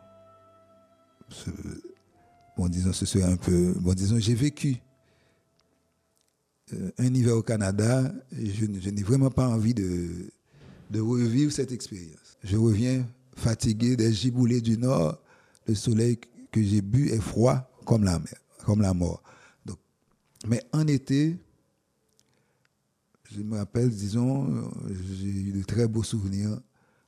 bon 2.59 2.69
disons 2.69 2.93
ce 2.93 3.07
serait 3.07 3.25
un 3.25 3.39
peu, 3.39 3.73
bon 3.81 3.95
disons 3.95 4.19
j'ai 4.19 4.35
vécu 4.35 4.83
euh, 6.75 6.91
un 6.99 7.15
hiver 7.15 7.37
au 7.39 7.43
Canada, 7.43 8.13
je, 8.33 8.67
n'ai 8.67 9.03
vraiment 9.03 9.31
pas 9.31 9.49
envie 9.49 9.73
de, 9.73 10.31
de 10.91 11.01
revivre 11.01 11.53
cette 11.53 11.73
expérience. 11.73 12.37
Je 12.45 12.59
reviens 12.59 13.07
fatigué 13.41 13.97
des 13.97 14.13
giboulées 14.13 14.61
du 14.61 14.79
nord, 14.79 15.19
le 15.67 15.75
soleil 15.75 16.19
que 16.53 16.63
j'ai 16.63 16.83
bu 16.83 17.09
est 17.09 17.21
froid 17.21 17.71
comme 17.85 18.05
la 18.05 18.19
mer, 18.19 18.37
comme 18.65 18.83
la 18.83 18.95
mort. 18.95 19.23
Donc, 19.65 19.79
mais 20.47 20.63
en 20.73 20.87
été, 20.87 21.39
je 23.33 23.43
me 23.43 23.57
rappelle, 23.57 23.91
disons, 23.91 24.71
j'ai 25.13 25.27
eu 25.27 25.53
de 25.53 25.63
très 25.63 25.89
beaux 25.89 26.03
souvenirs 26.03 26.61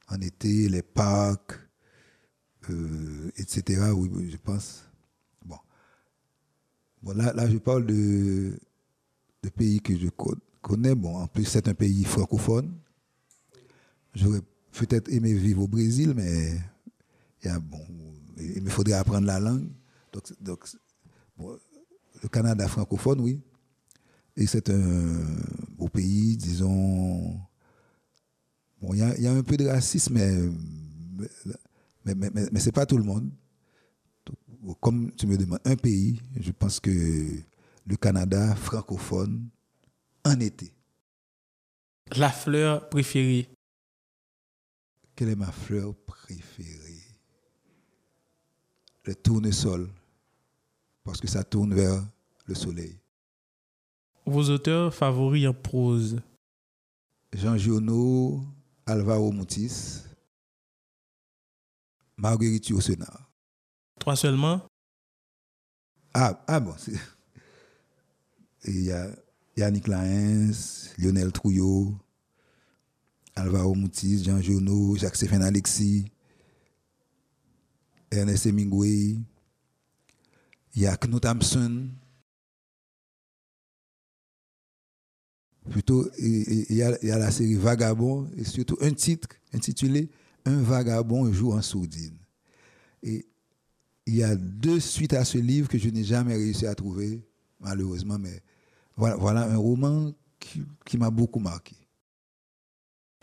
en 0.09 0.21
été, 0.21 0.69
les 0.69 0.83
parcs, 0.83 1.59
euh, 2.71 3.31
etc. 3.37 3.91
Oui, 3.95 4.31
je 4.31 4.37
pense. 4.37 4.85
Bon. 5.45 5.59
Bon, 7.03 7.17
là, 7.17 7.33
là 7.33 7.49
je 7.49 7.59
parle 7.59 7.87
de, 7.87 8.59
de 9.43 9.49
pays 9.51 9.81
que 9.81 9.97
je 9.97 10.09
connais. 10.61 10.95
Bon, 10.95 11.17
en 11.17 11.27
plus, 11.27 11.45
c'est 11.45 11.69
un 11.69 11.75
pays 11.75 12.05
francophone. 12.05 12.73
J'aurais 14.15 14.43
peut-être 14.73 15.11
aimé 15.13 15.33
vivre 15.35 15.63
au 15.63 15.69
Brésil, 15.69 16.13
mais 16.17 16.59
il, 17.45 17.59
bon, 17.59 17.85
il 18.39 18.63
me 18.63 18.71
faudrait 18.71 18.95
apprendre 18.95 19.27
la 19.27 19.41
langue. 19.41 19.69
Donc, 20.41 20.69
le 21.39 22.29
Canada 22.29 22.69
francophone, 22.69 23.21
oui. 23.21 23.41
Et 24.37 24.47
c'est 24.47 24.71
un 24.71 25.21
beau 25.77 25.89
pays, 25.89 26.37
disons. 26.37 27.39
Bon, 28.81 28.95
il 28.95 28.99
y, 28.99 29.27
a, 29.27 29.33
un 29.33 29.43
peu 29.43 29.57
de 29.57 29.67
racisme, 29.67 30.15
mais, 30.15 30.33
mais, 32.05 32.15
mais, 32.15 32.31
mais, 32.51 32.61
c'est 32.61 32.73
pas 32.73 32.87
tout 32.87 32.99
le 32.99 33.05
monde. 33.05 33.31
comme 34.81 35.13
tu 35.13 35.27
me 35.27 35.37
demandes 35.37 35.61
un 35.65 35.77
pays, 35.77 36.21
je 36.41 36.51
pense 36.51 36.81
que 36.81 36.91
du 37.87 37.99
Canada 37.99 38.55
francophone 38.57 39.49
en 40.25 40.41
été. 40.41 40.73
La 42.17 42.31
fleur 42.31 42.89
préférée. 42.89 43.49
Quelle 45.15 45.29
est 45.31 45.37
ma 45.37 45.53
fleur 45.53 45.95
préférée? 46.07 47.03
Le 49.05 49.15
tournesol, 49.15 49.89
parce 51.05 51.21
que 51.21 51.27
ça 51.29 51.43
tourne 51.45 51.75
vers 51.75 52.03
le 52.47 52.55
soleil. 52.55 52.99
Vos 54.25 54.49
auteurs 54.51 54.95
favoris 54.95 55.47
en 55.49 55.55
prose? 55.55 56.21
Jean 57.33 57.57
Giono, 57.57 58.45
Alvaro 58.87 59.33
Moutis, 59.33 60.03
Marguerite 62.17 62.69
Yourcenar. 62.69 63.31
Trois 63.99 64.17
seulement? 64.17 64.63
Ah, 66.15 66.45
ah 66.47 66.61
bon, 66.61 66.75
c'est- 66.79 66.93
il 68.65 68.85
y 68.85 68.93
a 68.93 69.09
Yannick 69.57 69.89
Laens, 69.89 70.93
Lionel 70.99 71.33
Trouillot, 71.33 71.93
Alvaro 73.35 73.75
Moutis, 73.75 74.25
Jean 74.25 74.41
Giono, 74.41 74.97
Jacques-Séphane 74.97 75.43
Alexis, 75.43 76.05
Ernest 78.11 78.47
Hemingway, 78.47 79.17
il 80.75 80.83
y 80.83 80.87
a 80.87 80.97
Knut 80.97 81.25
Hamsun. 81.25 81.89
Plutôt, 85.71 86.11
il 86.19 86.75
y, 86.75 86.83
a, 86.83 87.19
la 87.19 87.31
série 87.31 87.55
Vagabond, 87.55 88.29
et 88.37 88.45
surtout 88.45 88.77
un 88.81 88.93
titre 88.93 89.29
intitulé 89.53 90.11
Un 90.45 90.61
vagabond 90.61 91.33
joue 91.33 91.53
en 91.53 91.63
sourdine. 91.63 92.19
Et 93.03 93.25
il 94.07 94.17
y 94.17 94.25
a 94.25 94.35
deux 94.35 94.81
suites 94.81 95.13
à 95.13 95.25
ce 95.25 95.39
livre 95.39 95.69
que 95.69 95.79
je 95.79 95.89
n'ai 95.89 96.03
jamais 96.03 96.35
réussi 96.35 96.67
à 96.67 96.75
trouver, 96.75 97.23
malheureusement, 97.61 98.19
mais 98.19 98.43
voilà, 98.97 99.45
un 99.45 99.57
roman 99.57 100.13
qui 100.85 100.99
m'a 100.99 101.11
beaucoup 101.11 101.39
marqué. 101.39 101.77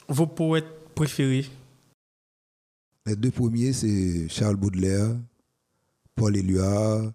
Vos 0.10 0.26
poètes 0.26 0.66
préférés? 0.96 1.46
Les 3.06 3.16
deux 3.16 3.30
premiers, 3.30 3.74
c'est 3.74 4.28
Charles 4.28 4.56
Baudelaire, 4.56 5.16
Paul 6.16 6.36
Éluard, 6.36 7.14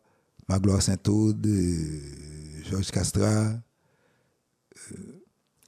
Magloire 0.49 0.81
Saint-Aude, 0.81 1.45
euh, 1.45 2.63
Georges 2.65 2.93
Castrat, 2.93 3.61
euh, 4.93 5.23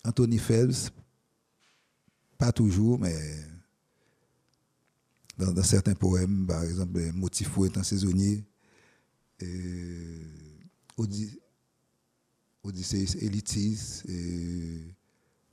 Anthony 0.05 0.39
Phelps, 0.39 0.93
pas 2.39 2.53
toujours, 2.53 2.99
mais 3.01 3.15
dans, 5.37 5.63
certains 5.65 5.95
poèmes, 5.95 6.47
par 6.47 6.63
exemple, 6.63 7.01
Motif 7.13 7.51
pour 7.51 7.67
un 7.77 7.83
saisonnier, 7.83 8.45
Ody- 10.97 11.41
Odysseus 12.63 13.17
Elitis, 13.21 14.03
euh, 14.09 14.89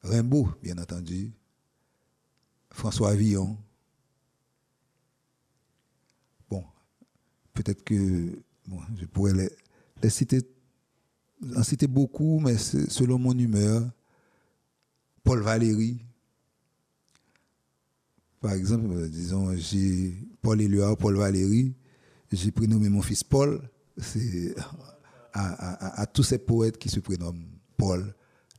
Rimbaud, 0.04 0.50
bien 0.62 0.78
entendu, 0.78 1.32
François 2.74 3.16
Villon. 3.16 3.58
Bon, 6.50 6.66
peut-être 7.54 7.84
que 7.84 7.96
je 8.98 9.06
pourrais 9.06 9.34
les, 10.02 10.10
citer, 10.10 10.42
en 11.56 11.64
citer 11.64 11.88
beaucoup, 11.88 12.40
mais 12.40 12.58
selon 12.58 13.18
mon 13.20 13.38
humeur. 13.38 13.90
Paul 15.24 15.42
Valéry, 15.42 16.02
par 18.42 18.52
exemple, 18.54 18.92
euh, 18.92 19.08
disons, 19.08 19.56
j'ai 19.56 20.18
Paul 20.42 20.60
Éluard, 20.60 20.98
Paul 20.98 21.16
Valéry, 21.16 21.74
j'ai 22.30 22.52
prénommé 22.52 22.90
mon 22.90 23.02
fils 23.02 23.24
Paul, 23.24 23.62
c'est 23.98 24.54
à- 25.32 26.02
à 26.02 26.06
tous 26.08 26.24
ces 26.24 26.40
poètes 26.40 26.78
qui 26.78 26.90
se 26.90 27.00
prénomment 27.00 27.46
Paul, 27.78 28.14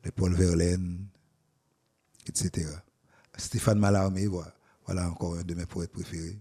les 0.04 0.10
Paul 0.10 0.32
Verlaine, 0.34 1.06
etc. 2.26 2.66
Stéphane 3.36 3.78
Mallarmé, 3.78 4.26
voilà, 4.26 4.54
voilà 4.86 5.10
encore 5.10 5.36
un 5.36 5.42
de 5.42 5.54
mes 5.54 5.66
poètes 5.66 5.92
préférés. 5.92 6.38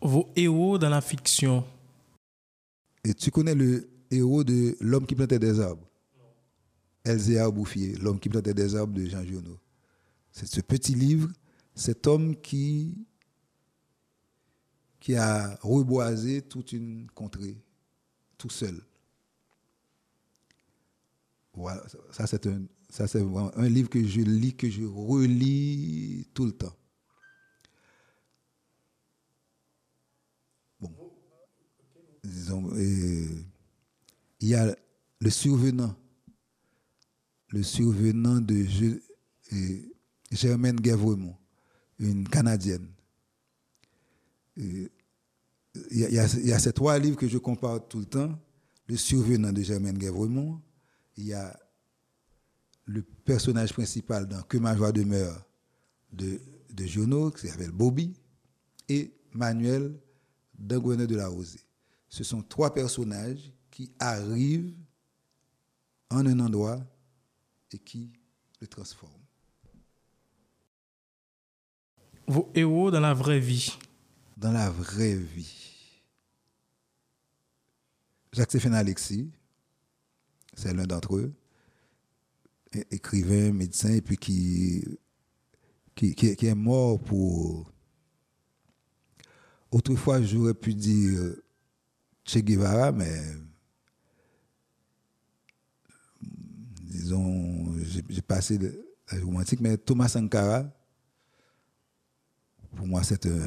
Vos 0.00 0.28
héros 0.36 0.78
dans 0.78 0.90
la 0.90 1.00
fiction. 1.00 1.64
Et 3.04 3.14
tu 3.14 3.30
connais 3.30 3.54
le 3.54 3.88
héros 4.10 4.44
de 4.44 4.76
L'homme 4.80 5.06
qui 5.06 5.14
plantait 5.14 5.38
des 5.38 5.60
arbres? 5.60 5.86
Elzéar 7.04 7.52
Bouffier, 7.52 7.96
L'homme 7.96 8.20
qui 8.20 8.28
plantait 8.28 8.54
des 8.54 8.74
arbres 8.74 8.94
de 8.94 9.06
Jean 9.06 9.24
Giono. 9.24 9.58
C'est 10.30 10.46
ce 10.46 10.60
petit 10.60 10.94
livre, 10.94 11.30
cet 11.74 12.06
homme 12.06 12.36
qui, 12.36 13.06
qui 15.00 15.16
a 15.16 15.56
reboisé 15.62 16.42
toute 16.42 16.72
une 16.72 17.10
contrée, 17.12 17.56
tout 18.36 18.50
seul. 18.50 18.80
Voilà, 21.54 21.82
ça 22.12 22.26
c'est 22.26 22.46
un, 22.46 22.62
ça 22.90 23.06
c'est 23.08 23.22
un 23.56 23.68
livre 23.68 23.88
que 23.88 24.04
je 24.06 24.20
lis, 24.20 24.54
que 24.54 24.68
je 24.68 24.84
relis 24.84 26.26
tout 26.34 26.44
le 26.46 26.52
temps. 26.52 26.74
Bon, 30.80 30.90
disons, 32.24 32.68
euh, 32.74 33.44
il 34.40 34.48
y 34.48 34.54
a 34.54 34.74
le 35.20 35.30
survenant, 35.30 35.94
le 37.50 37.62
survenant 37.62 38.40
de 38.40 38.64
euh, 39.52 39.82
Germaine 40.30 40.76
Guévremont, 40.80 41.36
une 41.98 42.28
Canadienne. 42.28 42.88
Euh, 44.58 44.88
Il 45.90 45.98
y, 46.00 46.18
a- 46.18 46.58
ces 46.58 46.72
trois 46.72 46.98
livres 46.98 47.16
que 47.16 47.28
je 47.28 47.38
compare 47.38 47.86
tout 47.88 48.00
le 48.00 48.04
temps. 48.06 48.38
Le 48.88 48.96
survenant 48.96 49.52
de 49.52 49.62
Germaine 49.62 49.96
Guévremont, 49.98 50.60
il 51.16 51.26
y 51.26 51.32
a 51.34 51.56
le 52.88 53.02
personnage 53.02 53.72
principal 53.72 54.26
dans 54.26 54.42
Que 54.42 54.56
ma 54.56 54.74
joie 54.74 54.92
demeure 54.92 55.44
de, 56.10 56.40
de 56.72 56.86
Giono, 56.86 57.30
qui 57.30 57.46
s'appelle 57.46 57.70
Bobby, 57.70 58.14
et 58.88 59.12
Manuel 59.32 59.94
d'Angouenet 60.58 61.06
de 61.06 61.14
la 61.14 61.28
Rosée. 61.28 61.60
Ce 62.08 62.24
sont 62.24 62.42
trois 62.42 62.72
personnages 62.72 63.52
qui 63.70 63.92
arrivent 63.98 64.74
en 66.10 66.26
un 66.26 66.40
endroit 66.40 66.80
et 67.70 67.78
qui 67.78 68.10
le 68.60 68.66
transforment. 68.66 69.12
Vos 72.26 72.50
héros 72.54 72.90
dans 72.90 73.00
la 73.00 73.12
vraie 73.12 73.40
vie. 73.40 73.78
Dans 74.38 74.52
la 74.52 74.70
vraie 74.70 75.16
vie, 75.16 75.92
Jacques-Séphane 78.32 78.74
Alexis, 78.74 79.32
c'est 80.54 80.72
l'un 80.72 80.86
d'entre 80.86 81.16
eux, 81.16 81.34
écrivain, 82.90 83.52
médecin, 83.52 83.90
et 83.90 84.00
puis 84.02 84.16
qui, 84.16 84.84
qui, 85.94 86.14
qui 86.14 86.46
est- 86.46 86.54
mort 86.54 86.98
pour... 87.00 87.70
Autrefois, 89.70 90.22
j'aurais 90.22 90.54
pu 90.54 90.74
dire 90.74 91.34
Che 92.24 92.38
Guevara, 92.38 92.90
mais 92.90 93.20
disons, 96.82 97.74
j'ai 98.08 98.22
passé 98.22 98.58
la 98.58 99.20
romantique, 99.20 99.60
mais 99.60 99.76
Thomas 99.76 100.08
Sankara, 100.08 100.64
pour 102.74 102.86
moi, 102.86 103.02
c'est 103.02 103.26
un, 103.26 103.46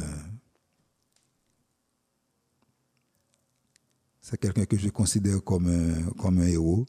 c'est 4.22 4.40
quelqu'un 4.40 4.66
que 4.66 4.78
je 4.78 4.90
considère 4.90 5.44
comme 5.44 5.68
un, 5.68 6.12
comme 6.12 6.40
un 6.40 6.48
héros. 6.48 6.86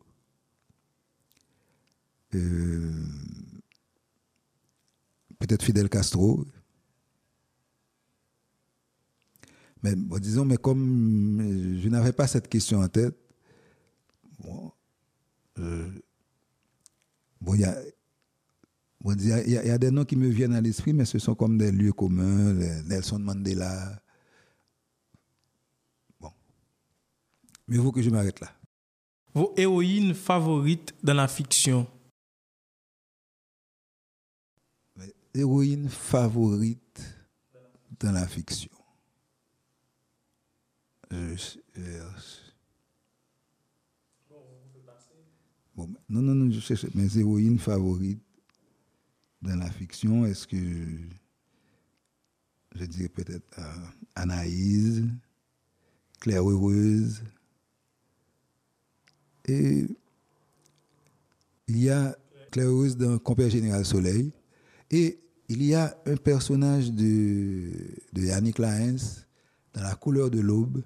Euh, 2.35 2.91
Peut-être 5.39 5.65
Fidel 5.65 5.89
Castro. 5.89 6.47
Mais 9.83 9.97
bon, 9.97 10.19
disons, 10.21 10.45
mais 10.45 10.57
comme 10.57 11.79
je 11.83 11.89
n'avais 11.89 12.13
pas 12.13 12.29
cette 12.29 12.49
question 12.49 12.79
en 12.81 12.89
tête, 12.89 13.17
bon, 14.39 14.71
euh, 15.59 15.91
y 17.57 17.65
a, 17.65 17.77
bon, 19.01 19.15
il 19.15 19.27
y, 19.27 19.33
a, 19.33 19.45
y 19.67 19.71
a- 19.71 19.79
des 19.79 19.91
noms 19.91 20.05
qui 20.05 20.15
me 20.15 20.29
viennent 20.29 20.55
à 20.55 20.61
l'esprit, 20.61 20.93
mais 20.93 21.05
ce 21.05 21.19
sont 21.19 21.35
comme 21.35 21.59
des 21.59 21.73
lieux 21.73 21.93
communs, 21.93 22.53
Nelson 22.85 23.19
Mandela. 23.19 24.01
Bon. 26.21 26.31
Mieux 27.67 27.81
vaut 27.81 27.91
que 27.91 28.03
je 28.03 28.11
m'arrête 28.11 28.39
là. 28.39 28.53
Vos 29.35 29.53
héroïnes 29.57 30.15
favorites 30.15 30.95
dans 31.03 31.15
la 31.15 31.27
fiction? 31.27 31.89
Héroïne 35.35 35.89
favorite 35.89 37.01
dans 37.99 38.13
la 38.13 38.27
fiction. 38.27 38.71
Je 41.11 41.37
cherche. 41.37 42.39
Bon, 45.75 45.89
non, 46.09 46.21
non, 46.21 46.35
non, 46.35 46.51
je 46.51 46.61
cherche 46.61 46.87
mes 46.95 47.17
héroïnes 47.19 47.59
favorites 47.59 48.23
dans 49.41 49.57
la 49.57 49.71
fiction. 49.71 50.27
Est-ce 50.27 50.47
que 50.47 50.57
je 52.75 52.85
dirais 52.85 53.09
peut-être 53.09 53.59
euh, 53.59 53.87
Anaïs, 54.15 55.03
Claire 56.21 56.49
Heureuse, 56.49 57.23
Et 59.47 59.87
il 61.69 61.79
y 61.79 61.91
a 61.91 62.17
Claire 62.51 62.97
dans 62.97 63.19
Compère 63.19 63.51
Général 63.51 63.85
Soleil. 63.85 64.33
Et 64.91 65.22
il 65.53 65.63
y 65.65 65.75
a 65.75 65.95
un 66.07 66.17
personnage 66.17 66.91
de, 66.91 67.71
de 68.13 68.23
Yannick 68.23 68.59
Laens 68.59 69.27
dans 69.75 69.83
La 69.83 69.95
couleur 69.95 70.31
de 70.31 70.41
l'aube. 70.41 70.83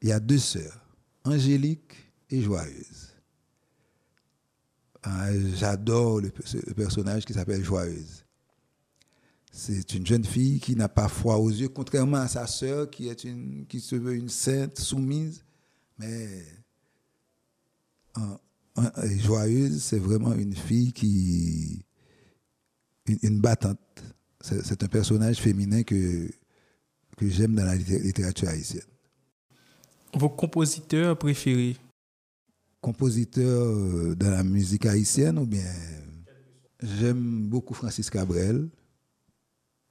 Il 0.00 0.08
y 0.08 0.12
a 0.12 0.20
deux 0.20 0.38
sœurs, 0.38 0.80
Angélique 1.24 1.94
et 2.30 2.40
Joyeuse. 2.40 3.12
Ah, 5.02 5.28
J'adore 5.54 6.20
le, 6.20 6.30
personnage 6.74 7.26
qui 7.26 7.34
s'appelle 7.34 7.62
Joyeuse. 7.62 8.24
C'est 9.52 9.94
une 9.94 10.06
jeune 10.06 10.24
fille 10.24 10.58
qui 10.58 10.74
n'a 10.74 10.88
pas 10.88 11.08
foi 11.08 11.38
aux 11.38 11.50
yeux, 11.50 11.68
contrairement 11.68 12.18
à 12.18 12.28
sa 12.28 12.46
sœur 12.46 12.90
qui, 12.90 13.08
est 13.08 13.24
une, 13.24 13.66
se 13.78 13.96
veut 13.96 14.14
une 14.14 14.28
sainte 14.28 14.78
soumise. 14.78 15.44
Mais 15.98 16.44
joyeuse, 19.18 19.82
c'est 19.82 19.98
vraiment 19.98 20.34
une 20.34 20.54
fille 20.54 20.92
qui. 20.92 21.84
Une, 23.06 23.18
une 23.22 23.40
battante. 23.40 23.78
C'est 24.40 24.82
un 24.82 24.88
personnage 24.88 25.38
féminin 25.38 25.82
que, 25.82 26.28
que 27.16 27.28
j'aime 27.28 27.54
dans 27.54 27.64
la 27.64 27.74
litté- 27.74 27.98
littérature 27.98 28.48
haïtienne. 28.48 28.82
Vos 30.14 30.28
compositeurs 30.28 31.18
préférés? 31.18 31.76
Compositeur 32.80 33.66
euh, 33.66 34.14
dans 34.14 34.30
la 34.30 34.44
musique 34.44 34.86
haïtienne 34.86 35.38
ou 35.38 35.46
bien? 35.46 35.64
J'aime 36.82 37.48
beaucoup 37.48 37.74
Francis 37.74 38.08
Cabrel, 38.10 38.68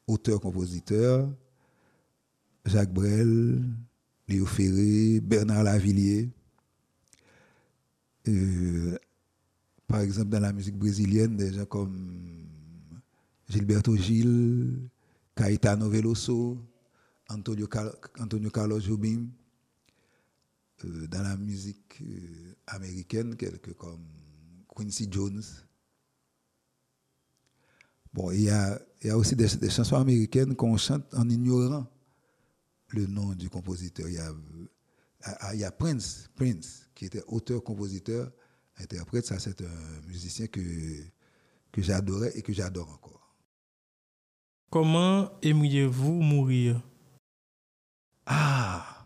auteur-compositeur. 0.08 1.30
Jacques 2.66 2.94
Brel, 2.94 3.62
Léo 4.28 4.46
Ferré, 4.46 5.20
Bernard 5.20 5.64
Lavillier. 5.64 6.30
Euh, 8.28 8.98
par 9.88 10.00
exemple, 10.02 10.30
dans 10.30 10.40
la 10.40 10.52
musique 10.52 10.76
brésilienne, 10.76 11.38
des 11.38 11.54
gens 11.54 11.66
comme 11.66 12.45
Gilberto 13.48 13.96
Gil, 13.96 14.90
Caetano 15.36 15.90
Veloso, 15.90 16.58
Antonio, 17.30 17.68
Car- 17.68 17.96
Antonio 18.20 18.50
Carlos 18.50 18.80
Jobim. 18.80 19.30
Euh, 20.84 21.08
dans 21.08 21.22
la 21.22 21.38
musique 21.38 22.02
euh, 22.02 22.54
américaine, 22.68 23.36
quelques 23.36 23.74
comme 23.74 24.06
Quincy 24.76 25.08
Jones. 25.10 25.42
Bon, 28.14 28.32
il 28.32 28.42
y 28.42 28.50
a, 28.50 28.80
y 29.04 29.10
a 29.10 29.18
aussi 29.18 29.36
des, 29.36 29.48
chansons 29.70 29.96
américaines 29.96 30.56
qu'on 30.56 30.76
chante 30.78 31.14
en 31.14 31.30
ignorant 31.30 31.88
le 32.90 33.08
nom 33.08 33.34
du 33.34 33.50
compositeur. 33.50 34.08
Il 34.10 34.16
y 34.16 34.20
a, 34.20 34.34
ah, 35.24 35.54
il 35.54 35.62
y 35.62 35.64
a 35.64 35.72
Prince, 35.72 36.30
Prince, 36.36 36.90
qui 36.94 37.06
était 37.06 37.24
auteur-compositeur, 37.28 38.32
interprète. 38.78 39.26
Ça, 39.26 39.40
c'est 39.40 39.62
un 39.62 40.08
musicien 40.08 40.48
que, 40.48 40.62
que 41.72 41.82
j'adorais 41.82 42.38
et 42.38 42.42
que 42.42 42.54
j'adore 42.54 42.90
encore. 42.90 43.25
Comment 44.70 45.32
aimeriez-vous 45.42 46.22
mourir? 46.22 46.82
Ah 48.26 49.06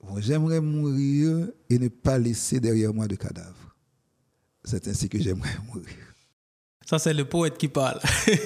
Bon, 0.00 0.20
J'aimerais 0.20 0.60
mourir 0.60 1.48
et 1.68 1.78
ne 1.78 1.88
pas 1.88 2.18
laisser 2.18 2.60
derrière 2.60 2.94
moi 2.94 3.08
de 3.08 3.16
cadavre. 3.16 3.76
C'est 4.64 4.86
ainsi 4.88 5.08
que 5.08 5.18
j'aimerais 5.18 5.58
mourir. 5.66 6.14
Ça, 6.84 6.98
c'est 6.98 7.14
le 7.14 7.28
poète 7.28 7.58
qui 7.58 7.68
parle. 7.68 8.00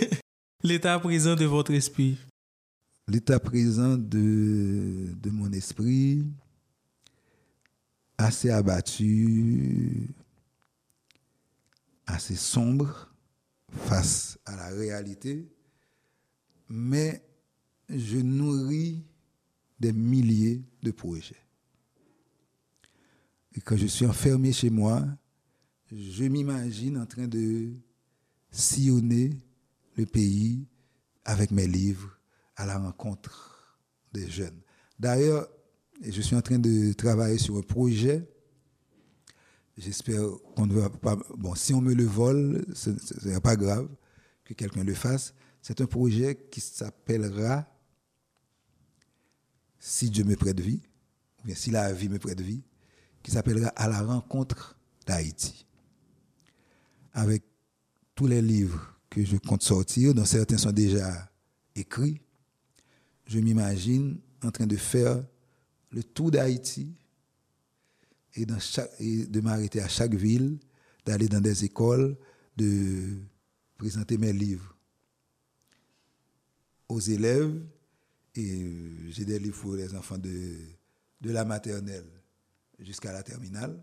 L'état 0.63 0.99
présent 0.99 1.37
de 1.37 1.45
votre 1.45 1.73
esprit. 1.73 2.19
L'état 3.09 3.39
présent 3.41 3.97
de, 3.97 5.13
de 5.21 5.31
mon 5.31 5.51
esprit, 5.53 6.25
assez 8.17 8.51
abattu, 8.51 10.15
assez 12.07 12.37
sombre 12.37 13.10
face 13.73 14.39
à 14.45 14.57
la 14.57 14.69
réalité, 14.69 15.49
mais 16.69 17.23
je 17.89 18.19
nourris 18.19 19.05
des 19.79 19.93
milliers 19.93 20.63
de 20.83 20.91
projets. 20.91 21.45
Et 23.55 23.61
quand 23.61 23.77
je 23.77 23.87
suis 23.87 24.07
enfermé 24.07 24.53
chez 24.53 24.71
moi, 24.71 25.05
je 25.91 26.25
m'imagine 26.25 26.99
en 26.99 27.07
train 27.07 27.27
de 27.27 27.73
sillonner 28.51 29.31
le 29.97 30.07
pays 30.07 30.67
avec 31.25 31.51
mes 31.51 31.67
livres 31.67 32.17
à 32.57 32.67
la 32.67 32.79
rencontre 32.79 33.81
des 34.13 34.29
jeunes. 34.29 34.61
D'ailleurs, 34.99 35.49
je 36.03 36.21
suis 36.21 36.37
en 36.37 36.43
train 36.43 36.59
de 36.59 36.93
travailler 36.93 37.39
sur 37.39 37.57
un 37.57 37.63
projet. 37.63 38.30
J'espère 39.81 40.21
qu'on 40.55 40.67
ne 40.67 40.75
va 40.75 40.91
pas. 40.91 41.17
Bon, 41.39 41.55
si 41.55 41.73
on 41.73 41.81
me 41.81 41.95
le 41.95 42.05
vole, 42.05 42.67
ce 42.75 42.91
n'est 43.27 43.41
pas 43.41 43.57
grave 43.57 43.89
que 44.45 44.53
quelqu'un 44.53 44.85
le 44.85 44.93
fasse. 44.93 45.33
C'est 45.63 45.81
un 45.81 45.87
projet 45.87 46.37
qui 46.51 46.61
s'appellera 46.61 47.67
Si 49.79 50.11
Dieu 50.11 50.25
me 50.25 50.37
prête 50.37 50.61
vie, 50.61 50.83
ou 51.39 51.47
bien 51.47 51.55
si 51.55 51.71
la 51.71 51.95
vie 51.95 52.11
me 52.11 52.19
prête 52.19 52.43
vie, 52.43 52.63
qui 53.23 53.31
s'appellera 53.31 53.69
À 53.71 53.89
la 53.89 54.03
rencontre 54.03 54.79
d'Haïti. 55.07 55.67
Avec 57.15 57.43
tous 58.15 58.27
les 58.27 58.43
livres 58.43 59.01
que 59.09 59.25
je 59.25 59.39
compte 59.39 59.63
sortir, 59.63 60.13
dont 60.13 60.27
certains 60.27 60.59
sont 60.59 60.73
déjà 60.73 61.33
écrits, 61.75 62.21
je 63.25 63.39
m'imagine 63.39 64.19
en 64.43 64.51
train 64.51 64.67
de 64.67 64.77
faire 64.77 65.25
le 65.91 66.03
tour 66.03 66.31
d'Haïti 66.31 67.00
et, 68.35 68.47
de 68.47 69.41
m'arrêter 69.41 69.81
à 69.81 69.89
chaque 69.89 70.15
ville, 70.15 70.59
d'aller 71.05 71.29
dans 71.29 71.41
des 71.41 71.65
écoles, 71.65 72.17
de 72.57 73.19
présenter 73.77 74.19
mes 74.19 74.33
livres 74.33 74.77
aux 76.89 77.01
élèves. 77.01 77.61
Et 78.35 78.63
euh, 78.63 79.11
j'ai 79.11 79.25
des 79.25 79.39
livres 79.39 79.61
pour 79.61 79.75
les 79.75 79.95
enfants 79.95 80.19
de, 80.19 80.57
de 81.21 81.31
la 81.31 81.45
maternelle 81.45 82.07
jusqu'à 82.79 83.13
la 83.13 83.23
terminale. 83.23 83.83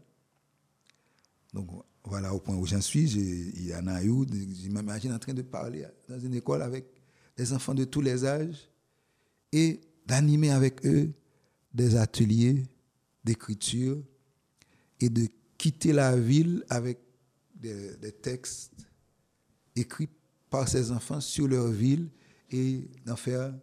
Donc 1.54 1.70
voilà 2.04 2.34
au 2.34 2.40
point 2.40 2.56
où 2.56 2.66
j'en 2.66 2.82
suis. 2.82 3.12
Il 3.12 3.68
y 3.68 3.76
en 3.76 3.88
a 3.88 4.04
eu, 4.04 4.26
je 4.30 4.70
m'imagine 4.70 5.12
en 5.12 5.20
train 5.20 5.34
de 5.34 5.42
parler 5.42 5.86
dans 6.08 6.20
une 6.20 6.34
école 6.34 6.62
avec 6.62 6.86
des 7.36 7.54
enfants 7.54 7.74
de 7.74 7.84
tous 7.84 8.02
les 8.02 8.26
âges 8.26 8.70
et 9.52 9.82
d'animer 10.06 10.52
avec 10.52 10.86
eux 10.86 11.12
des 11.74 11.96
ateliers 11.96 12.64
d'écriture 13.24 14.02
et 15.00 15.10
de 15.10 15.28
quitter 15.58 15.94
la 15.94 16.16
ville 16.16 16.64
avec 16.70 17.00
des, 17.56 18.12
textes 18.22 18.74
écrits 19.76 20.10
par 20.50 20.68
ces 20.68 20.92
enfants 20.92 21.22
sur 21.22 21.48
leur 21.48 21.68
ville 21.68 22.10
et 22.50 22.90
d'en 23.06 23.16
faire 23.16 23.54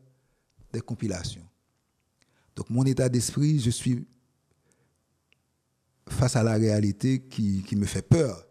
des 0.72 0.80
compilations. 0.80 1.46
Donc 2.56 2.70
mon 2.70 2.84
état 2.84 3.08
d'esprit, 3.08 3.60
je 3.60 3.70
suis 3.70 4.06
face 6.08 6.36
à 6.36 6.42
la 6.42 6.54
réalité 6.54 7.22
qui, 7.22 7.62
qui 7.62 7.76
me 7.76 7.86
fait 7.86 8.02
peur, 8.02 8.46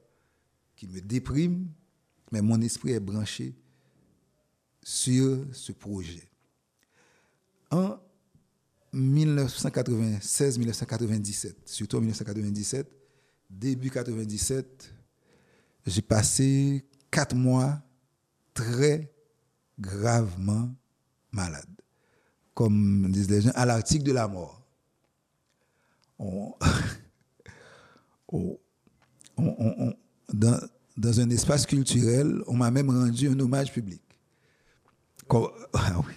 qui 0.76 0.88
me 0.88 1.00
déprime, 1.02 1.70
mais 2.32 2.42
mon 2.42 2.60
esprit 2.62 2.92
est 2.92 3.00
branché 3.00 3.56
sur 4.82 5.46
ce 5.54 5.72
projet. 5.72 6.28
En 7.72 7.98
1996-1997, 8.94 11.54
surtout 11.66 11.98
en 11.98 12.02
1997, 12.02 12.88
début 13.50 13.90
97, 13.90 14.94
j'ai 15.86 16.02
passé 16.02 16.86
quatre 17.12 17.36
mois 17.36 17.82
très 18.54 19.12
gravement 19.80 20.70
malade. 21.32 21.66
Comme 22.54 23.12
disent 23.12 23.30
les 23.30 23.42
gens, 23.42 23.52
à 23.56 23.66
l'article 23.66 24.04
de 24.06 24.12
la 24.12 24.28
mort. 24.28 24.62
On- 26.20 26.54
on- 28.28 28.60
dans, 30.32 31.20
un 31.20 31.30
espace 31.32 31.66
culturel, 31.66 32.42
on 32.48 32.54
m'a 32.56 32.70
même 32.72 32.90
rendu 32.90 33.28
un 33.28 33.40
hommage 33.40 33.72
public. 33.74 34.02
Ah 35.74 36.00
oui, 36.06 36.14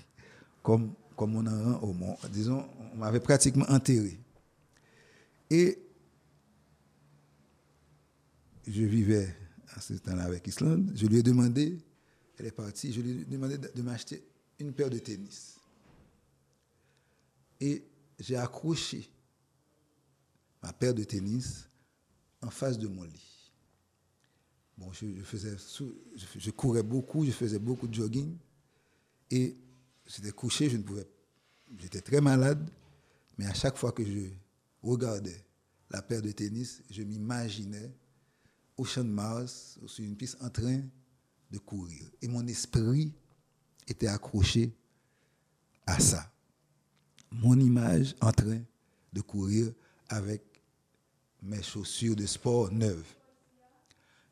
comme, 0.63 0.93
comme 1.17 1.35
on 1.35 1.47
en 1.47 1.65
rend 1.79 1.83
au 1.83 1.93
monde. 1.93 2.17
Disons, 2.31 2.69
on 2.93 2.97
m'avait 2.97 3.21
pratiquement 3.21 3.65
enterré. 3.69 4.21
Et 5.51 5.79
je 8.67 8.83
vivais 8.83 9.35
à 9.75 9.81
ce 9.81 9.95
temps-là 9.95 10.25
avec 10.25 10.47
Islande. 10.47 10.93
Je 10.95 11.07
lui 11.07 11.19
ai 11.19 11.23
demandé, 11.23 11.79
elle 12.39 12.47
est 12.47 12.53
partie, 12.53 12.93
je 12.93 13.01
lui 13.01 13.23
ai 13.23 13.25
demandé 13.25 13.57
de, 13.59 13.83
m'acheter 13.83 14.23
une 14.59 14.73
paire 14.73 14.91
de 14.91 14.99
tennis. 14.99 15.57
Et 17.61 17.85
j'ai 18.19 18.37
accroché 18.37 19.09
ma 20.63 20.73
paire 20.73 20.95
de 20.95 21.05
tennis 21.05 21.69
en 22.43 22.51
face 22.51 22.79
de 22.79 22.89
mon 22.89 23.05
lit. 23.05 23.53
Bon, 24.77 24.93
je, 24.93 25.07
faisais, 25.23 25.57
je 26.37 26.51
courais 26.51 26.83
beaucoup, 26.83 27.25
je 27.25 27.31
faisais 27.31 27.59
beaucoup 27.59 27.89
de 27.89 27.95
jogging. 27.95 28.37
Et 29.31 29.57
j'étais 30.07 30.33
couché, 30.33 30.71
je 30.71 30.77
ne 30.77 30.83
pouvais, 30.83 31.07
j'étais 31.79 32.01
très 32.01 32.21
malade, 32.21 32.69
Mais 33.39 33.47
à 33.47 33.55
chaque 33.55 33.77
fois 33.77 33.93
que 33.93 34.05
je 34.05 34.31
regardais 34.83 35.45
la 35.91 36.03
paire 36.03 36.23
de 36.23 36.33
tennis, 36.33 36.83
je 36.91 37.03
m'imaginais 37.03 37.93
au 38.77 38.85
champ 38.85 39.05
de 39.05 39.09
Mars, 39.09 39.79
sur 39.87 40.05
une 40.05 40.17
piste, 40.17 40.37
en 40.41 40.51
train 40.51 40.83
de 41.51 41.59
courir. 41.59 42.03
Et 42.21 42.29
mon 42.29 42.47
esprit 42.47 43.13
était 43.87 44.07
accroché 44.07 44.75
à 45.87 45.99
ça. 46.01 46.31
Mon 47.31 47.59
image 47.59 48.15
en 48.21 48.33
train 48.33 48.61
de 49.13 49.21
courir 49.21 49.73
avec 50.09 50.43
mes 51.43 51.63
chaussures 51.63 52.17
de 52.17 52.27
sport 52.27 52.73
neuves. 52.73 53.15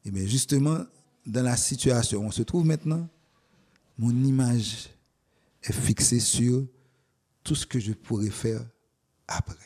Et 0.04 0.10
bien 0.10 0.26
justement, 0.26 0.84
dans 1.26 1.42
la 1.42 1.56
situation 1.56 2.20
où 2.20 2.24
on 2.24 2.30
se 2.30 2.42
trouve 2.42 2.66
maintenant, 2.66 3.08
mon 3.96 4.10
image 4.10 4.88
est 5.64 5.72
fixée 5.72 6.20
sur 6.20 6.66
tout 7.42 7.54
ce 7.54 7.66
que 7.66 7.78
je 7.78 7.92
pourrais 7.92 8.30
faire 8.30 8.64
après. 9.26 9.56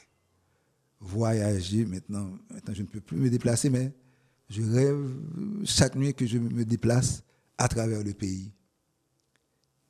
Voyager, 1.00 1.84
maintenant, 1.84 2.38
maintenant 2.50 2.74
je 2.74 2.82
ne 2.82 2.86
peux 2.88 3.00
plus 3.00 3.16
me 3.16 3.30
déplacer, 3.30 3.70
mais 3.70 3.92
je 4.48 4.62
rêve 4.62 5.14
chaque 5.64 5.94
nuit 5.94 6.14
que 6.14 6.26
je 6.26 6.38
me 6.38 6.64
déplace 6.64 7.22
à 7.56 7.68
travers 7.68 8.02
le 8.02 8.14
pays 8.14 8.52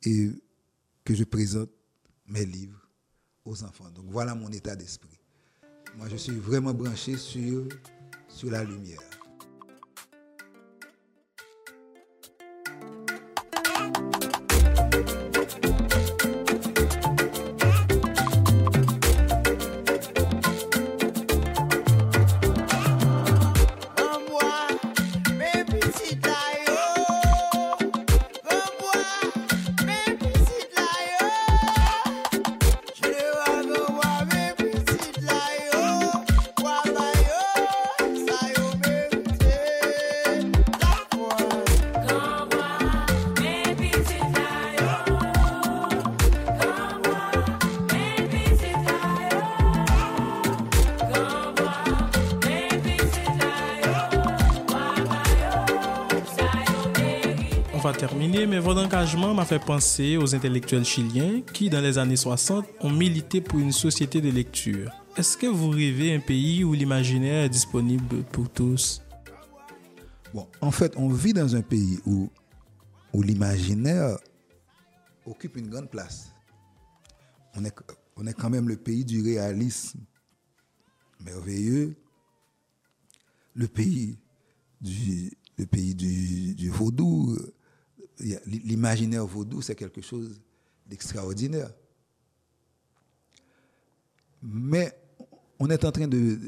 et 0.03 0.31
que 1.05 1.15
je 1.15 1.25
présente 1.25 1.71
mes 2.27 2.45
livres 2.45 2.89
aux 3.45 3.63
enfants. 3.63 3.91
Donc 3.91 4.07
voilà 4.09 4.35
mon 4.35 4.51
état 4.51 4.77
d'esprit. 4.77 5.19
Moi, 5.97 6.09
je 6.09 6.17
suis 6.17 6.37
vraiment 6.37 6.75
branché 6.75 7.17
sur, 7.17 7.67
sur 8.29 8.51
la 8.51 8.63
lumière. 8.63 9.18
Terminé, 57.93 58.47
mais 58.47 58.59
votre 58.59 58.81
engagement 58.81 59.35
m'a 59.35 59.45
fait 59.45 59.59
penser 59.59 60.17
aux 60.17 60.35
intellectuels 60.35 60.85
chiliens 60.85 61.41
qui, 61.53 61.71
dans 61.71 61.81
les 61.81 61.99
années 61.99 62.17
60, 62.17 62.65
ont 62.81 62.91
milité 62.91 63.41
pour 63.41 63.59
une 63.59 63.73
société 63.73 64.21
de 64.21 64.31
lecture. 64.31 64.91
Est-ce 65.17 65.37
que 65.37 65.47
vous 65.47 65.71
rêvez 65.71 66.15
un 66.15 66.21
pays 66.21 66.65
où 66.65 66.73
l'imaginaire 66.75 67.45
est 67.45 67.49
disponible 67.49 68.23
pour 68.33 68.49
tous? 68.49 69.03
Bon, 70.33 70.47
en 70.61 70.71
fait, 70.71 70.95
on 70.97 71.09
vit 71.09 71.33
dans 71.33 71.57
un 71.57 71.63
pays 71.63 71.99
où, 72.07 72.31
où 73.13 73.23
l'imaginaire 73.23 74.19
occupe 75.27 75.57
une 75.57 75.69
grande 75.69 75.91
place. 75.91 76.33
On 77.55 77.65
est, 77.65 77.75
on 78.17 78.27
est 78.27 78.35
quand 78.35 78.51
même 78.51 78.69
le 78.69 78.77
pays 78.77 79.05
du 79.05 79.23
réalisme 79.23 80.01
merveilleux, 81.25 81.97
le 83.55 83.67
pays 83.67 84.19
du, 84.81 85.33
le 85.57 85.67
pays 85.67 85.95
du, 85.95 86.55
du 86.55 86.71
vaudou, 86.71 87.37
l'imaginaire 88.47 89.27
vaudou, 89.27 89.63
c'est 89.63 89.75
quelque 89.75 90.01
chose 90.01 90.41
d'extraordinaire. 90.87 91.73
Mais 94.43 94.93
on 95.59 95.69
est 95.71 95.85
en 95.85 95.93
train 95.93 96.09
de. 96.09 96.39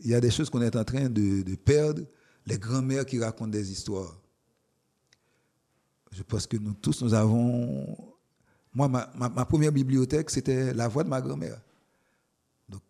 Il 0.00 0.10
y 0.10 0.14
a 0.14 0.20
des 0.20 0.30
choses 0.30 0.50
qu'on 0.50 0.62
est 0.62 0.76
en 0.76 0.84
train 0.84 1.08
de, 1.08 1.54
perdre. 1.56 2.02
Les 2.46 2.58
grands-mères 2.58 3.04
qui 3.04 3.18
racontent 3.18 3.50
des 3.50 3.72
histoires. 3.72 4.20
Je 6.12 6.22
pense 6.22 6.46
que 6.46 6.56
nous 6.56 6.74
tous, 6.74 7.02
nous 7.02 7.12
avons. 7.12 7.96
Moi, 8.72 8.88
ma, 8.88 9.10
ma 9.14 9.44
première 9.44 9.72
bibliothèque, 9.72 10.30
c'était 10.30 10.72
la 10.74 10.86
voix 10.86 11.02
de 11.02 11.08
ma 11.08 11.20
grand-mère. 11.20 11.60
Donc, 12.68 12.82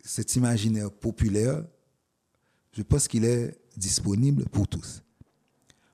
cet 0.00 0.34
imaginaire 0.36 0.90
populaire, 0.90 1.64
je 2.72 2.82
pense 2.82 3.06
qu'il 3.08 3.24
est 3.24 3.58
disponible 3.76 4.44
pour 4.48 4.66
tous. 4.68 5.02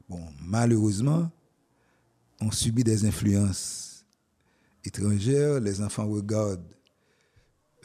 Bon, 0.09 0.21
malheureusement, 0.41 1.31
on 2.41 2.51
subit 2.51 2.85
des 2.85 3.05
influences 3.05 4.05
étrangères, 4.85 5.61
les 5.61 5.81
enfants 5.81 6.07
regardent 6.09 6.75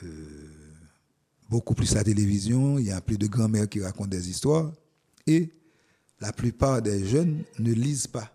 euh, 0.04 0.50
beaucoup 1.50 1.74
plus 1.74 1.94
la 1.94 2.04
télévision, 2.04 2.78
il 2.80 2.86
y 2.86 2.92
a 2.92 3.02
plus 3.02 3.18
de 3.18 3.28
grand-mères 3.28 3.70
qui 3.70 3.82
racontent 3.82 4.10
des 4.10 4.30
histoires, 4.30 4.72
et 5.28 5.50
la 6.20 6.32
plupart 6.32 6.82
des 6.82 7.06
jeunes 7.06 7.44
ne 7.60 7.74
lisent 7.74 8.08
pas. 8.08 8.30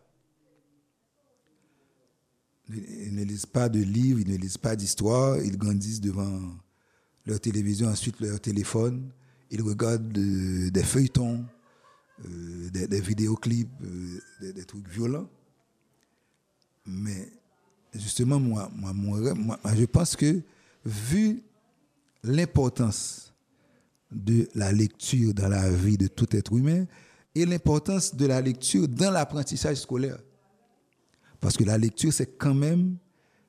Ils 2.70 3.14
ne 3.14 3.24
lisent 3.24 3.46
pas 3.46 3.68
de 3.68 3.80
livres, 3.80 4.20
ils 4.20 4.30
ne 4.30 4.36
lisent 4.36 4.58
pas 4.58 4.76
d'histoires, 4.76 5.38
ils 5.42 5.56
grandissent 5.56 6.00
devant 6.00 6.40
leur 7.24 7.40
télévision, 7.40 7.88
ensuite 7.88 8.20
leur 8.20 8.40
téléphone, 8.40 9.10
ils 9.50 9.62
regardent 9.62 10.12
des 10.12 10.82
feuilletons, 10.82 11.44
euh, 12.26 12.70
des, 12.70 13.00
vidéoclips, 13.00 13.68
euh, 13.82 14.52
des, 14.52 14.64
trucs 14.64 14.88
violents. 14.88 15.28
Mais 16.88 17.30
justement, 17.94 18.40
moi, 18.40 18.70
moi, 18.74 18.92
moi, 18.92 19.58
je 19.76 19.84
pense 19.84 20.16
que 20.16 20.40
vu 20.84 21.42
l'importance 22.22 23.34
de 24.10 24.48
la 24.54 24.72
lecture 24.72 25.34
dans 25.34 25.48
la 25.48 25.70
vie 25.70 25.98
de 25.98 26.06
tout 26.06 26.34
être 26.34 26.52
humain 26.54 26.86
et 27.34 27.44
l'importance 27.44 28.14
de 28.14 28.26
la 28.26 28.40
lecture 28.40 28.88
dans 28.88 29.10
l'apprentissage 29.10 29.76
scolaire, 29.76 30.18
parce 31.40 31.56
que 31.56 31.64
la 31.64 31.76
lecture, 31.76 32.12
c'est 32.12 32.38
quand 32.38 32.54
même 32.54 32.96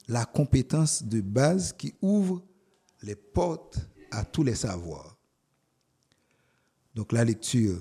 la 0.08 0.26
compétence 0.26 1.04
de 1.04 1.22
base 1.22 1.72
qui 1.72 1.94
ouvre 2.02 2.44
les 3.02 3.16
portes 3.16 3.80
à 4.12 4.26
tous 4.26 4.44
les 4.44 4.56
savoirs. 4.56 5.18
Donc 6.94 7.14
la 7.14 7.24
lecture, 7.24 7.78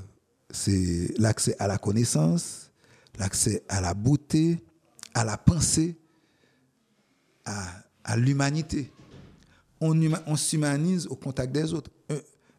c'est 0.51 1.13
l'accès 1.19 1.57
à 1.59 1.67
la 1.67 1.79
connaissance, 1.79 2.71
l'accès 3.19 3.65
à 3.69 3.81
la 3.81 3.93
beauté, 3.93 4.65
à 5.19 5.25
la 5.25 5.37
pensée, 5.37 5.99
à, 7.45 8.17
l'humanité. 8.17 8.93
On, 9.81 10.37
s'humanise 10.37 11.09
au 11.09 11.17
contact 11.17 11.53
des 11.53 11.75
autres. 11.75 11.91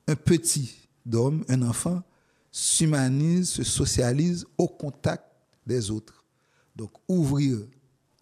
Un, 0.07 0.15
petit 0.15 0.89
d'homme, 1.05 1.45
un 1.47 1.61
enfant, 1.61 2.03
s'humanise, 2.51 3.47
se 3.49 3.63
socialise 3.63 4.45
au 4.57 4.67
contact 4.67 5.23
des 5.65 5.89
autres. 5.89 6.25
Donc 6.75 6.91
ouvrir 7.07 7.59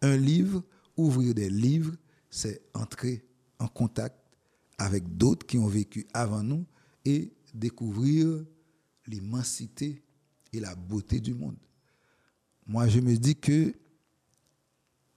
un 0.04 0.15
livre, 0.15 0.63
ouvrir 0.95 1.34
des 1.34 1.50
livres, 1.50 1.95
c'est 2.30 2.62
entrer 2.76 3.26
en 3.58 3.67
contact 3.67 4.19
avec 4.78 5.17
d'autres 5.17 5.47
qui 5.47 5.58
ont 5.58 5.67
vécu 5.67 6.06
avant 6.13 6.43
nous 6.43 6.63
et 7.06 7.34
découvrir 7.56 8.45
l'immensité 9.08 10.04
et 10.54 10.60
la 10.60 10.76
beauté 10.76 11.19
du 11.19 11.34
monde. 11.34 11.58
Moi, 12.67 12.88
je 12.88 13.00
me 13.00 13.15
dis 13.17 13.36
que 13.36 13.73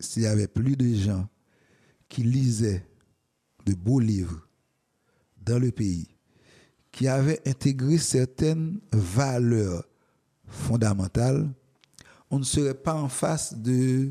s'il 0.00 0.22
y 0.22 0.26
avait 0.26 0.48
plus 0.48 0.76
de 0.76 0.94
gens 0.94 1.28
qui 2.08 2.22
lisaient 2.22 2.84
de 3.66 3.74
beaux 3.74 4.00
livres 4.00 4.48
dans 5.42 5.58
le 5.58 5.70
pays, 5.70 6.08
qui 6.90 7.06
avaient 7.06 7.40
intégré 7.46 7.98
certaines 7.98 8.80
valeurs 8.92 9.84
fondamentales, 10.46 11.48
on 12.30 12.38
ne 12.38 12.44
serait 12.44 12.74
pas 12.74 12.94
en 12.94 13.08
face 13.08 13.54
de, 13.54 14.10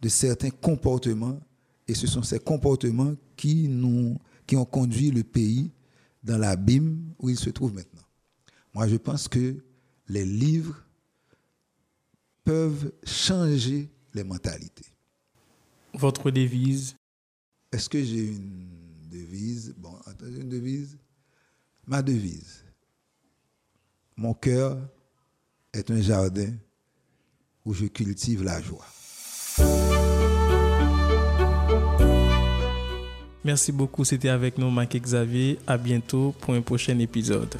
de 0.00 0.08
certains 0.08 0.50
comportements, 0.50 1.40
et 1.88 1.94
ce 1.94 2.06
sont 2.06 2.22
ces 2.22 2.38
comportements 2.38 3.14
qui, 3.36 3.68
nous, 3.68 4.18
qui 4.46 4.56
ont 4.56 4.64
conduit 4.64 5.10
le 5.10 5.24
pays 5.24 5.70
dans 6.22 6.38
l'abîme 6.38 7.12
où 7.18 7.28
il 7.28 7.38
se 7.38 7.50
trouve 7.50 7.74
maintenant. 7.74 8.02
Moi, 8.74 8.88
je 8.88 8.96
pense 8.96 9.28
que 9.28 9.56
les 10.08 10.24
livres 10.24 10.84
peuvent 12.44 12.92
changer 13.04 13.90
les 14.14 14.24
mentalités. 14.24 14.86
Votre 15.94 16.30
devise? 16.30 16.96
Est-ce 17.70 17.88
que 17.88 18.02
j'ai 18.02 18.26
une 18.28 18.68
devise? 19.10 19.74
Bon, 19.76 19.94
attendez, 20.06 20.40
une 20.40 20.48
devise? 20.48 20.98
Ma 21.86 22.02
devise. 22.02 22.64
Mon 24.16 24.34
cœur 24.34 24.78
est 25.72 25.90
un 25.90 26.00
jardin 26.00 26.52
où 27.64 27.74
je 27.74 27.86
cultive 27.86 28.42
la 28.42 28.60
joie. 28.60 28.86
Merci 33.44 33.72
beaucoup, 33.72 34.04
c'était 34.04 34.28
avec 34.28 34.58
nous 34.58 34.70
Marc 34.70 34.96
Xavier. 34.96 35.58
À 35.66 35.76
bientôt 35.76 36.32
pour 36.40 36.54
un 36.54 36.62
prochain 36.62 36.98
épisode. 36.98 37.54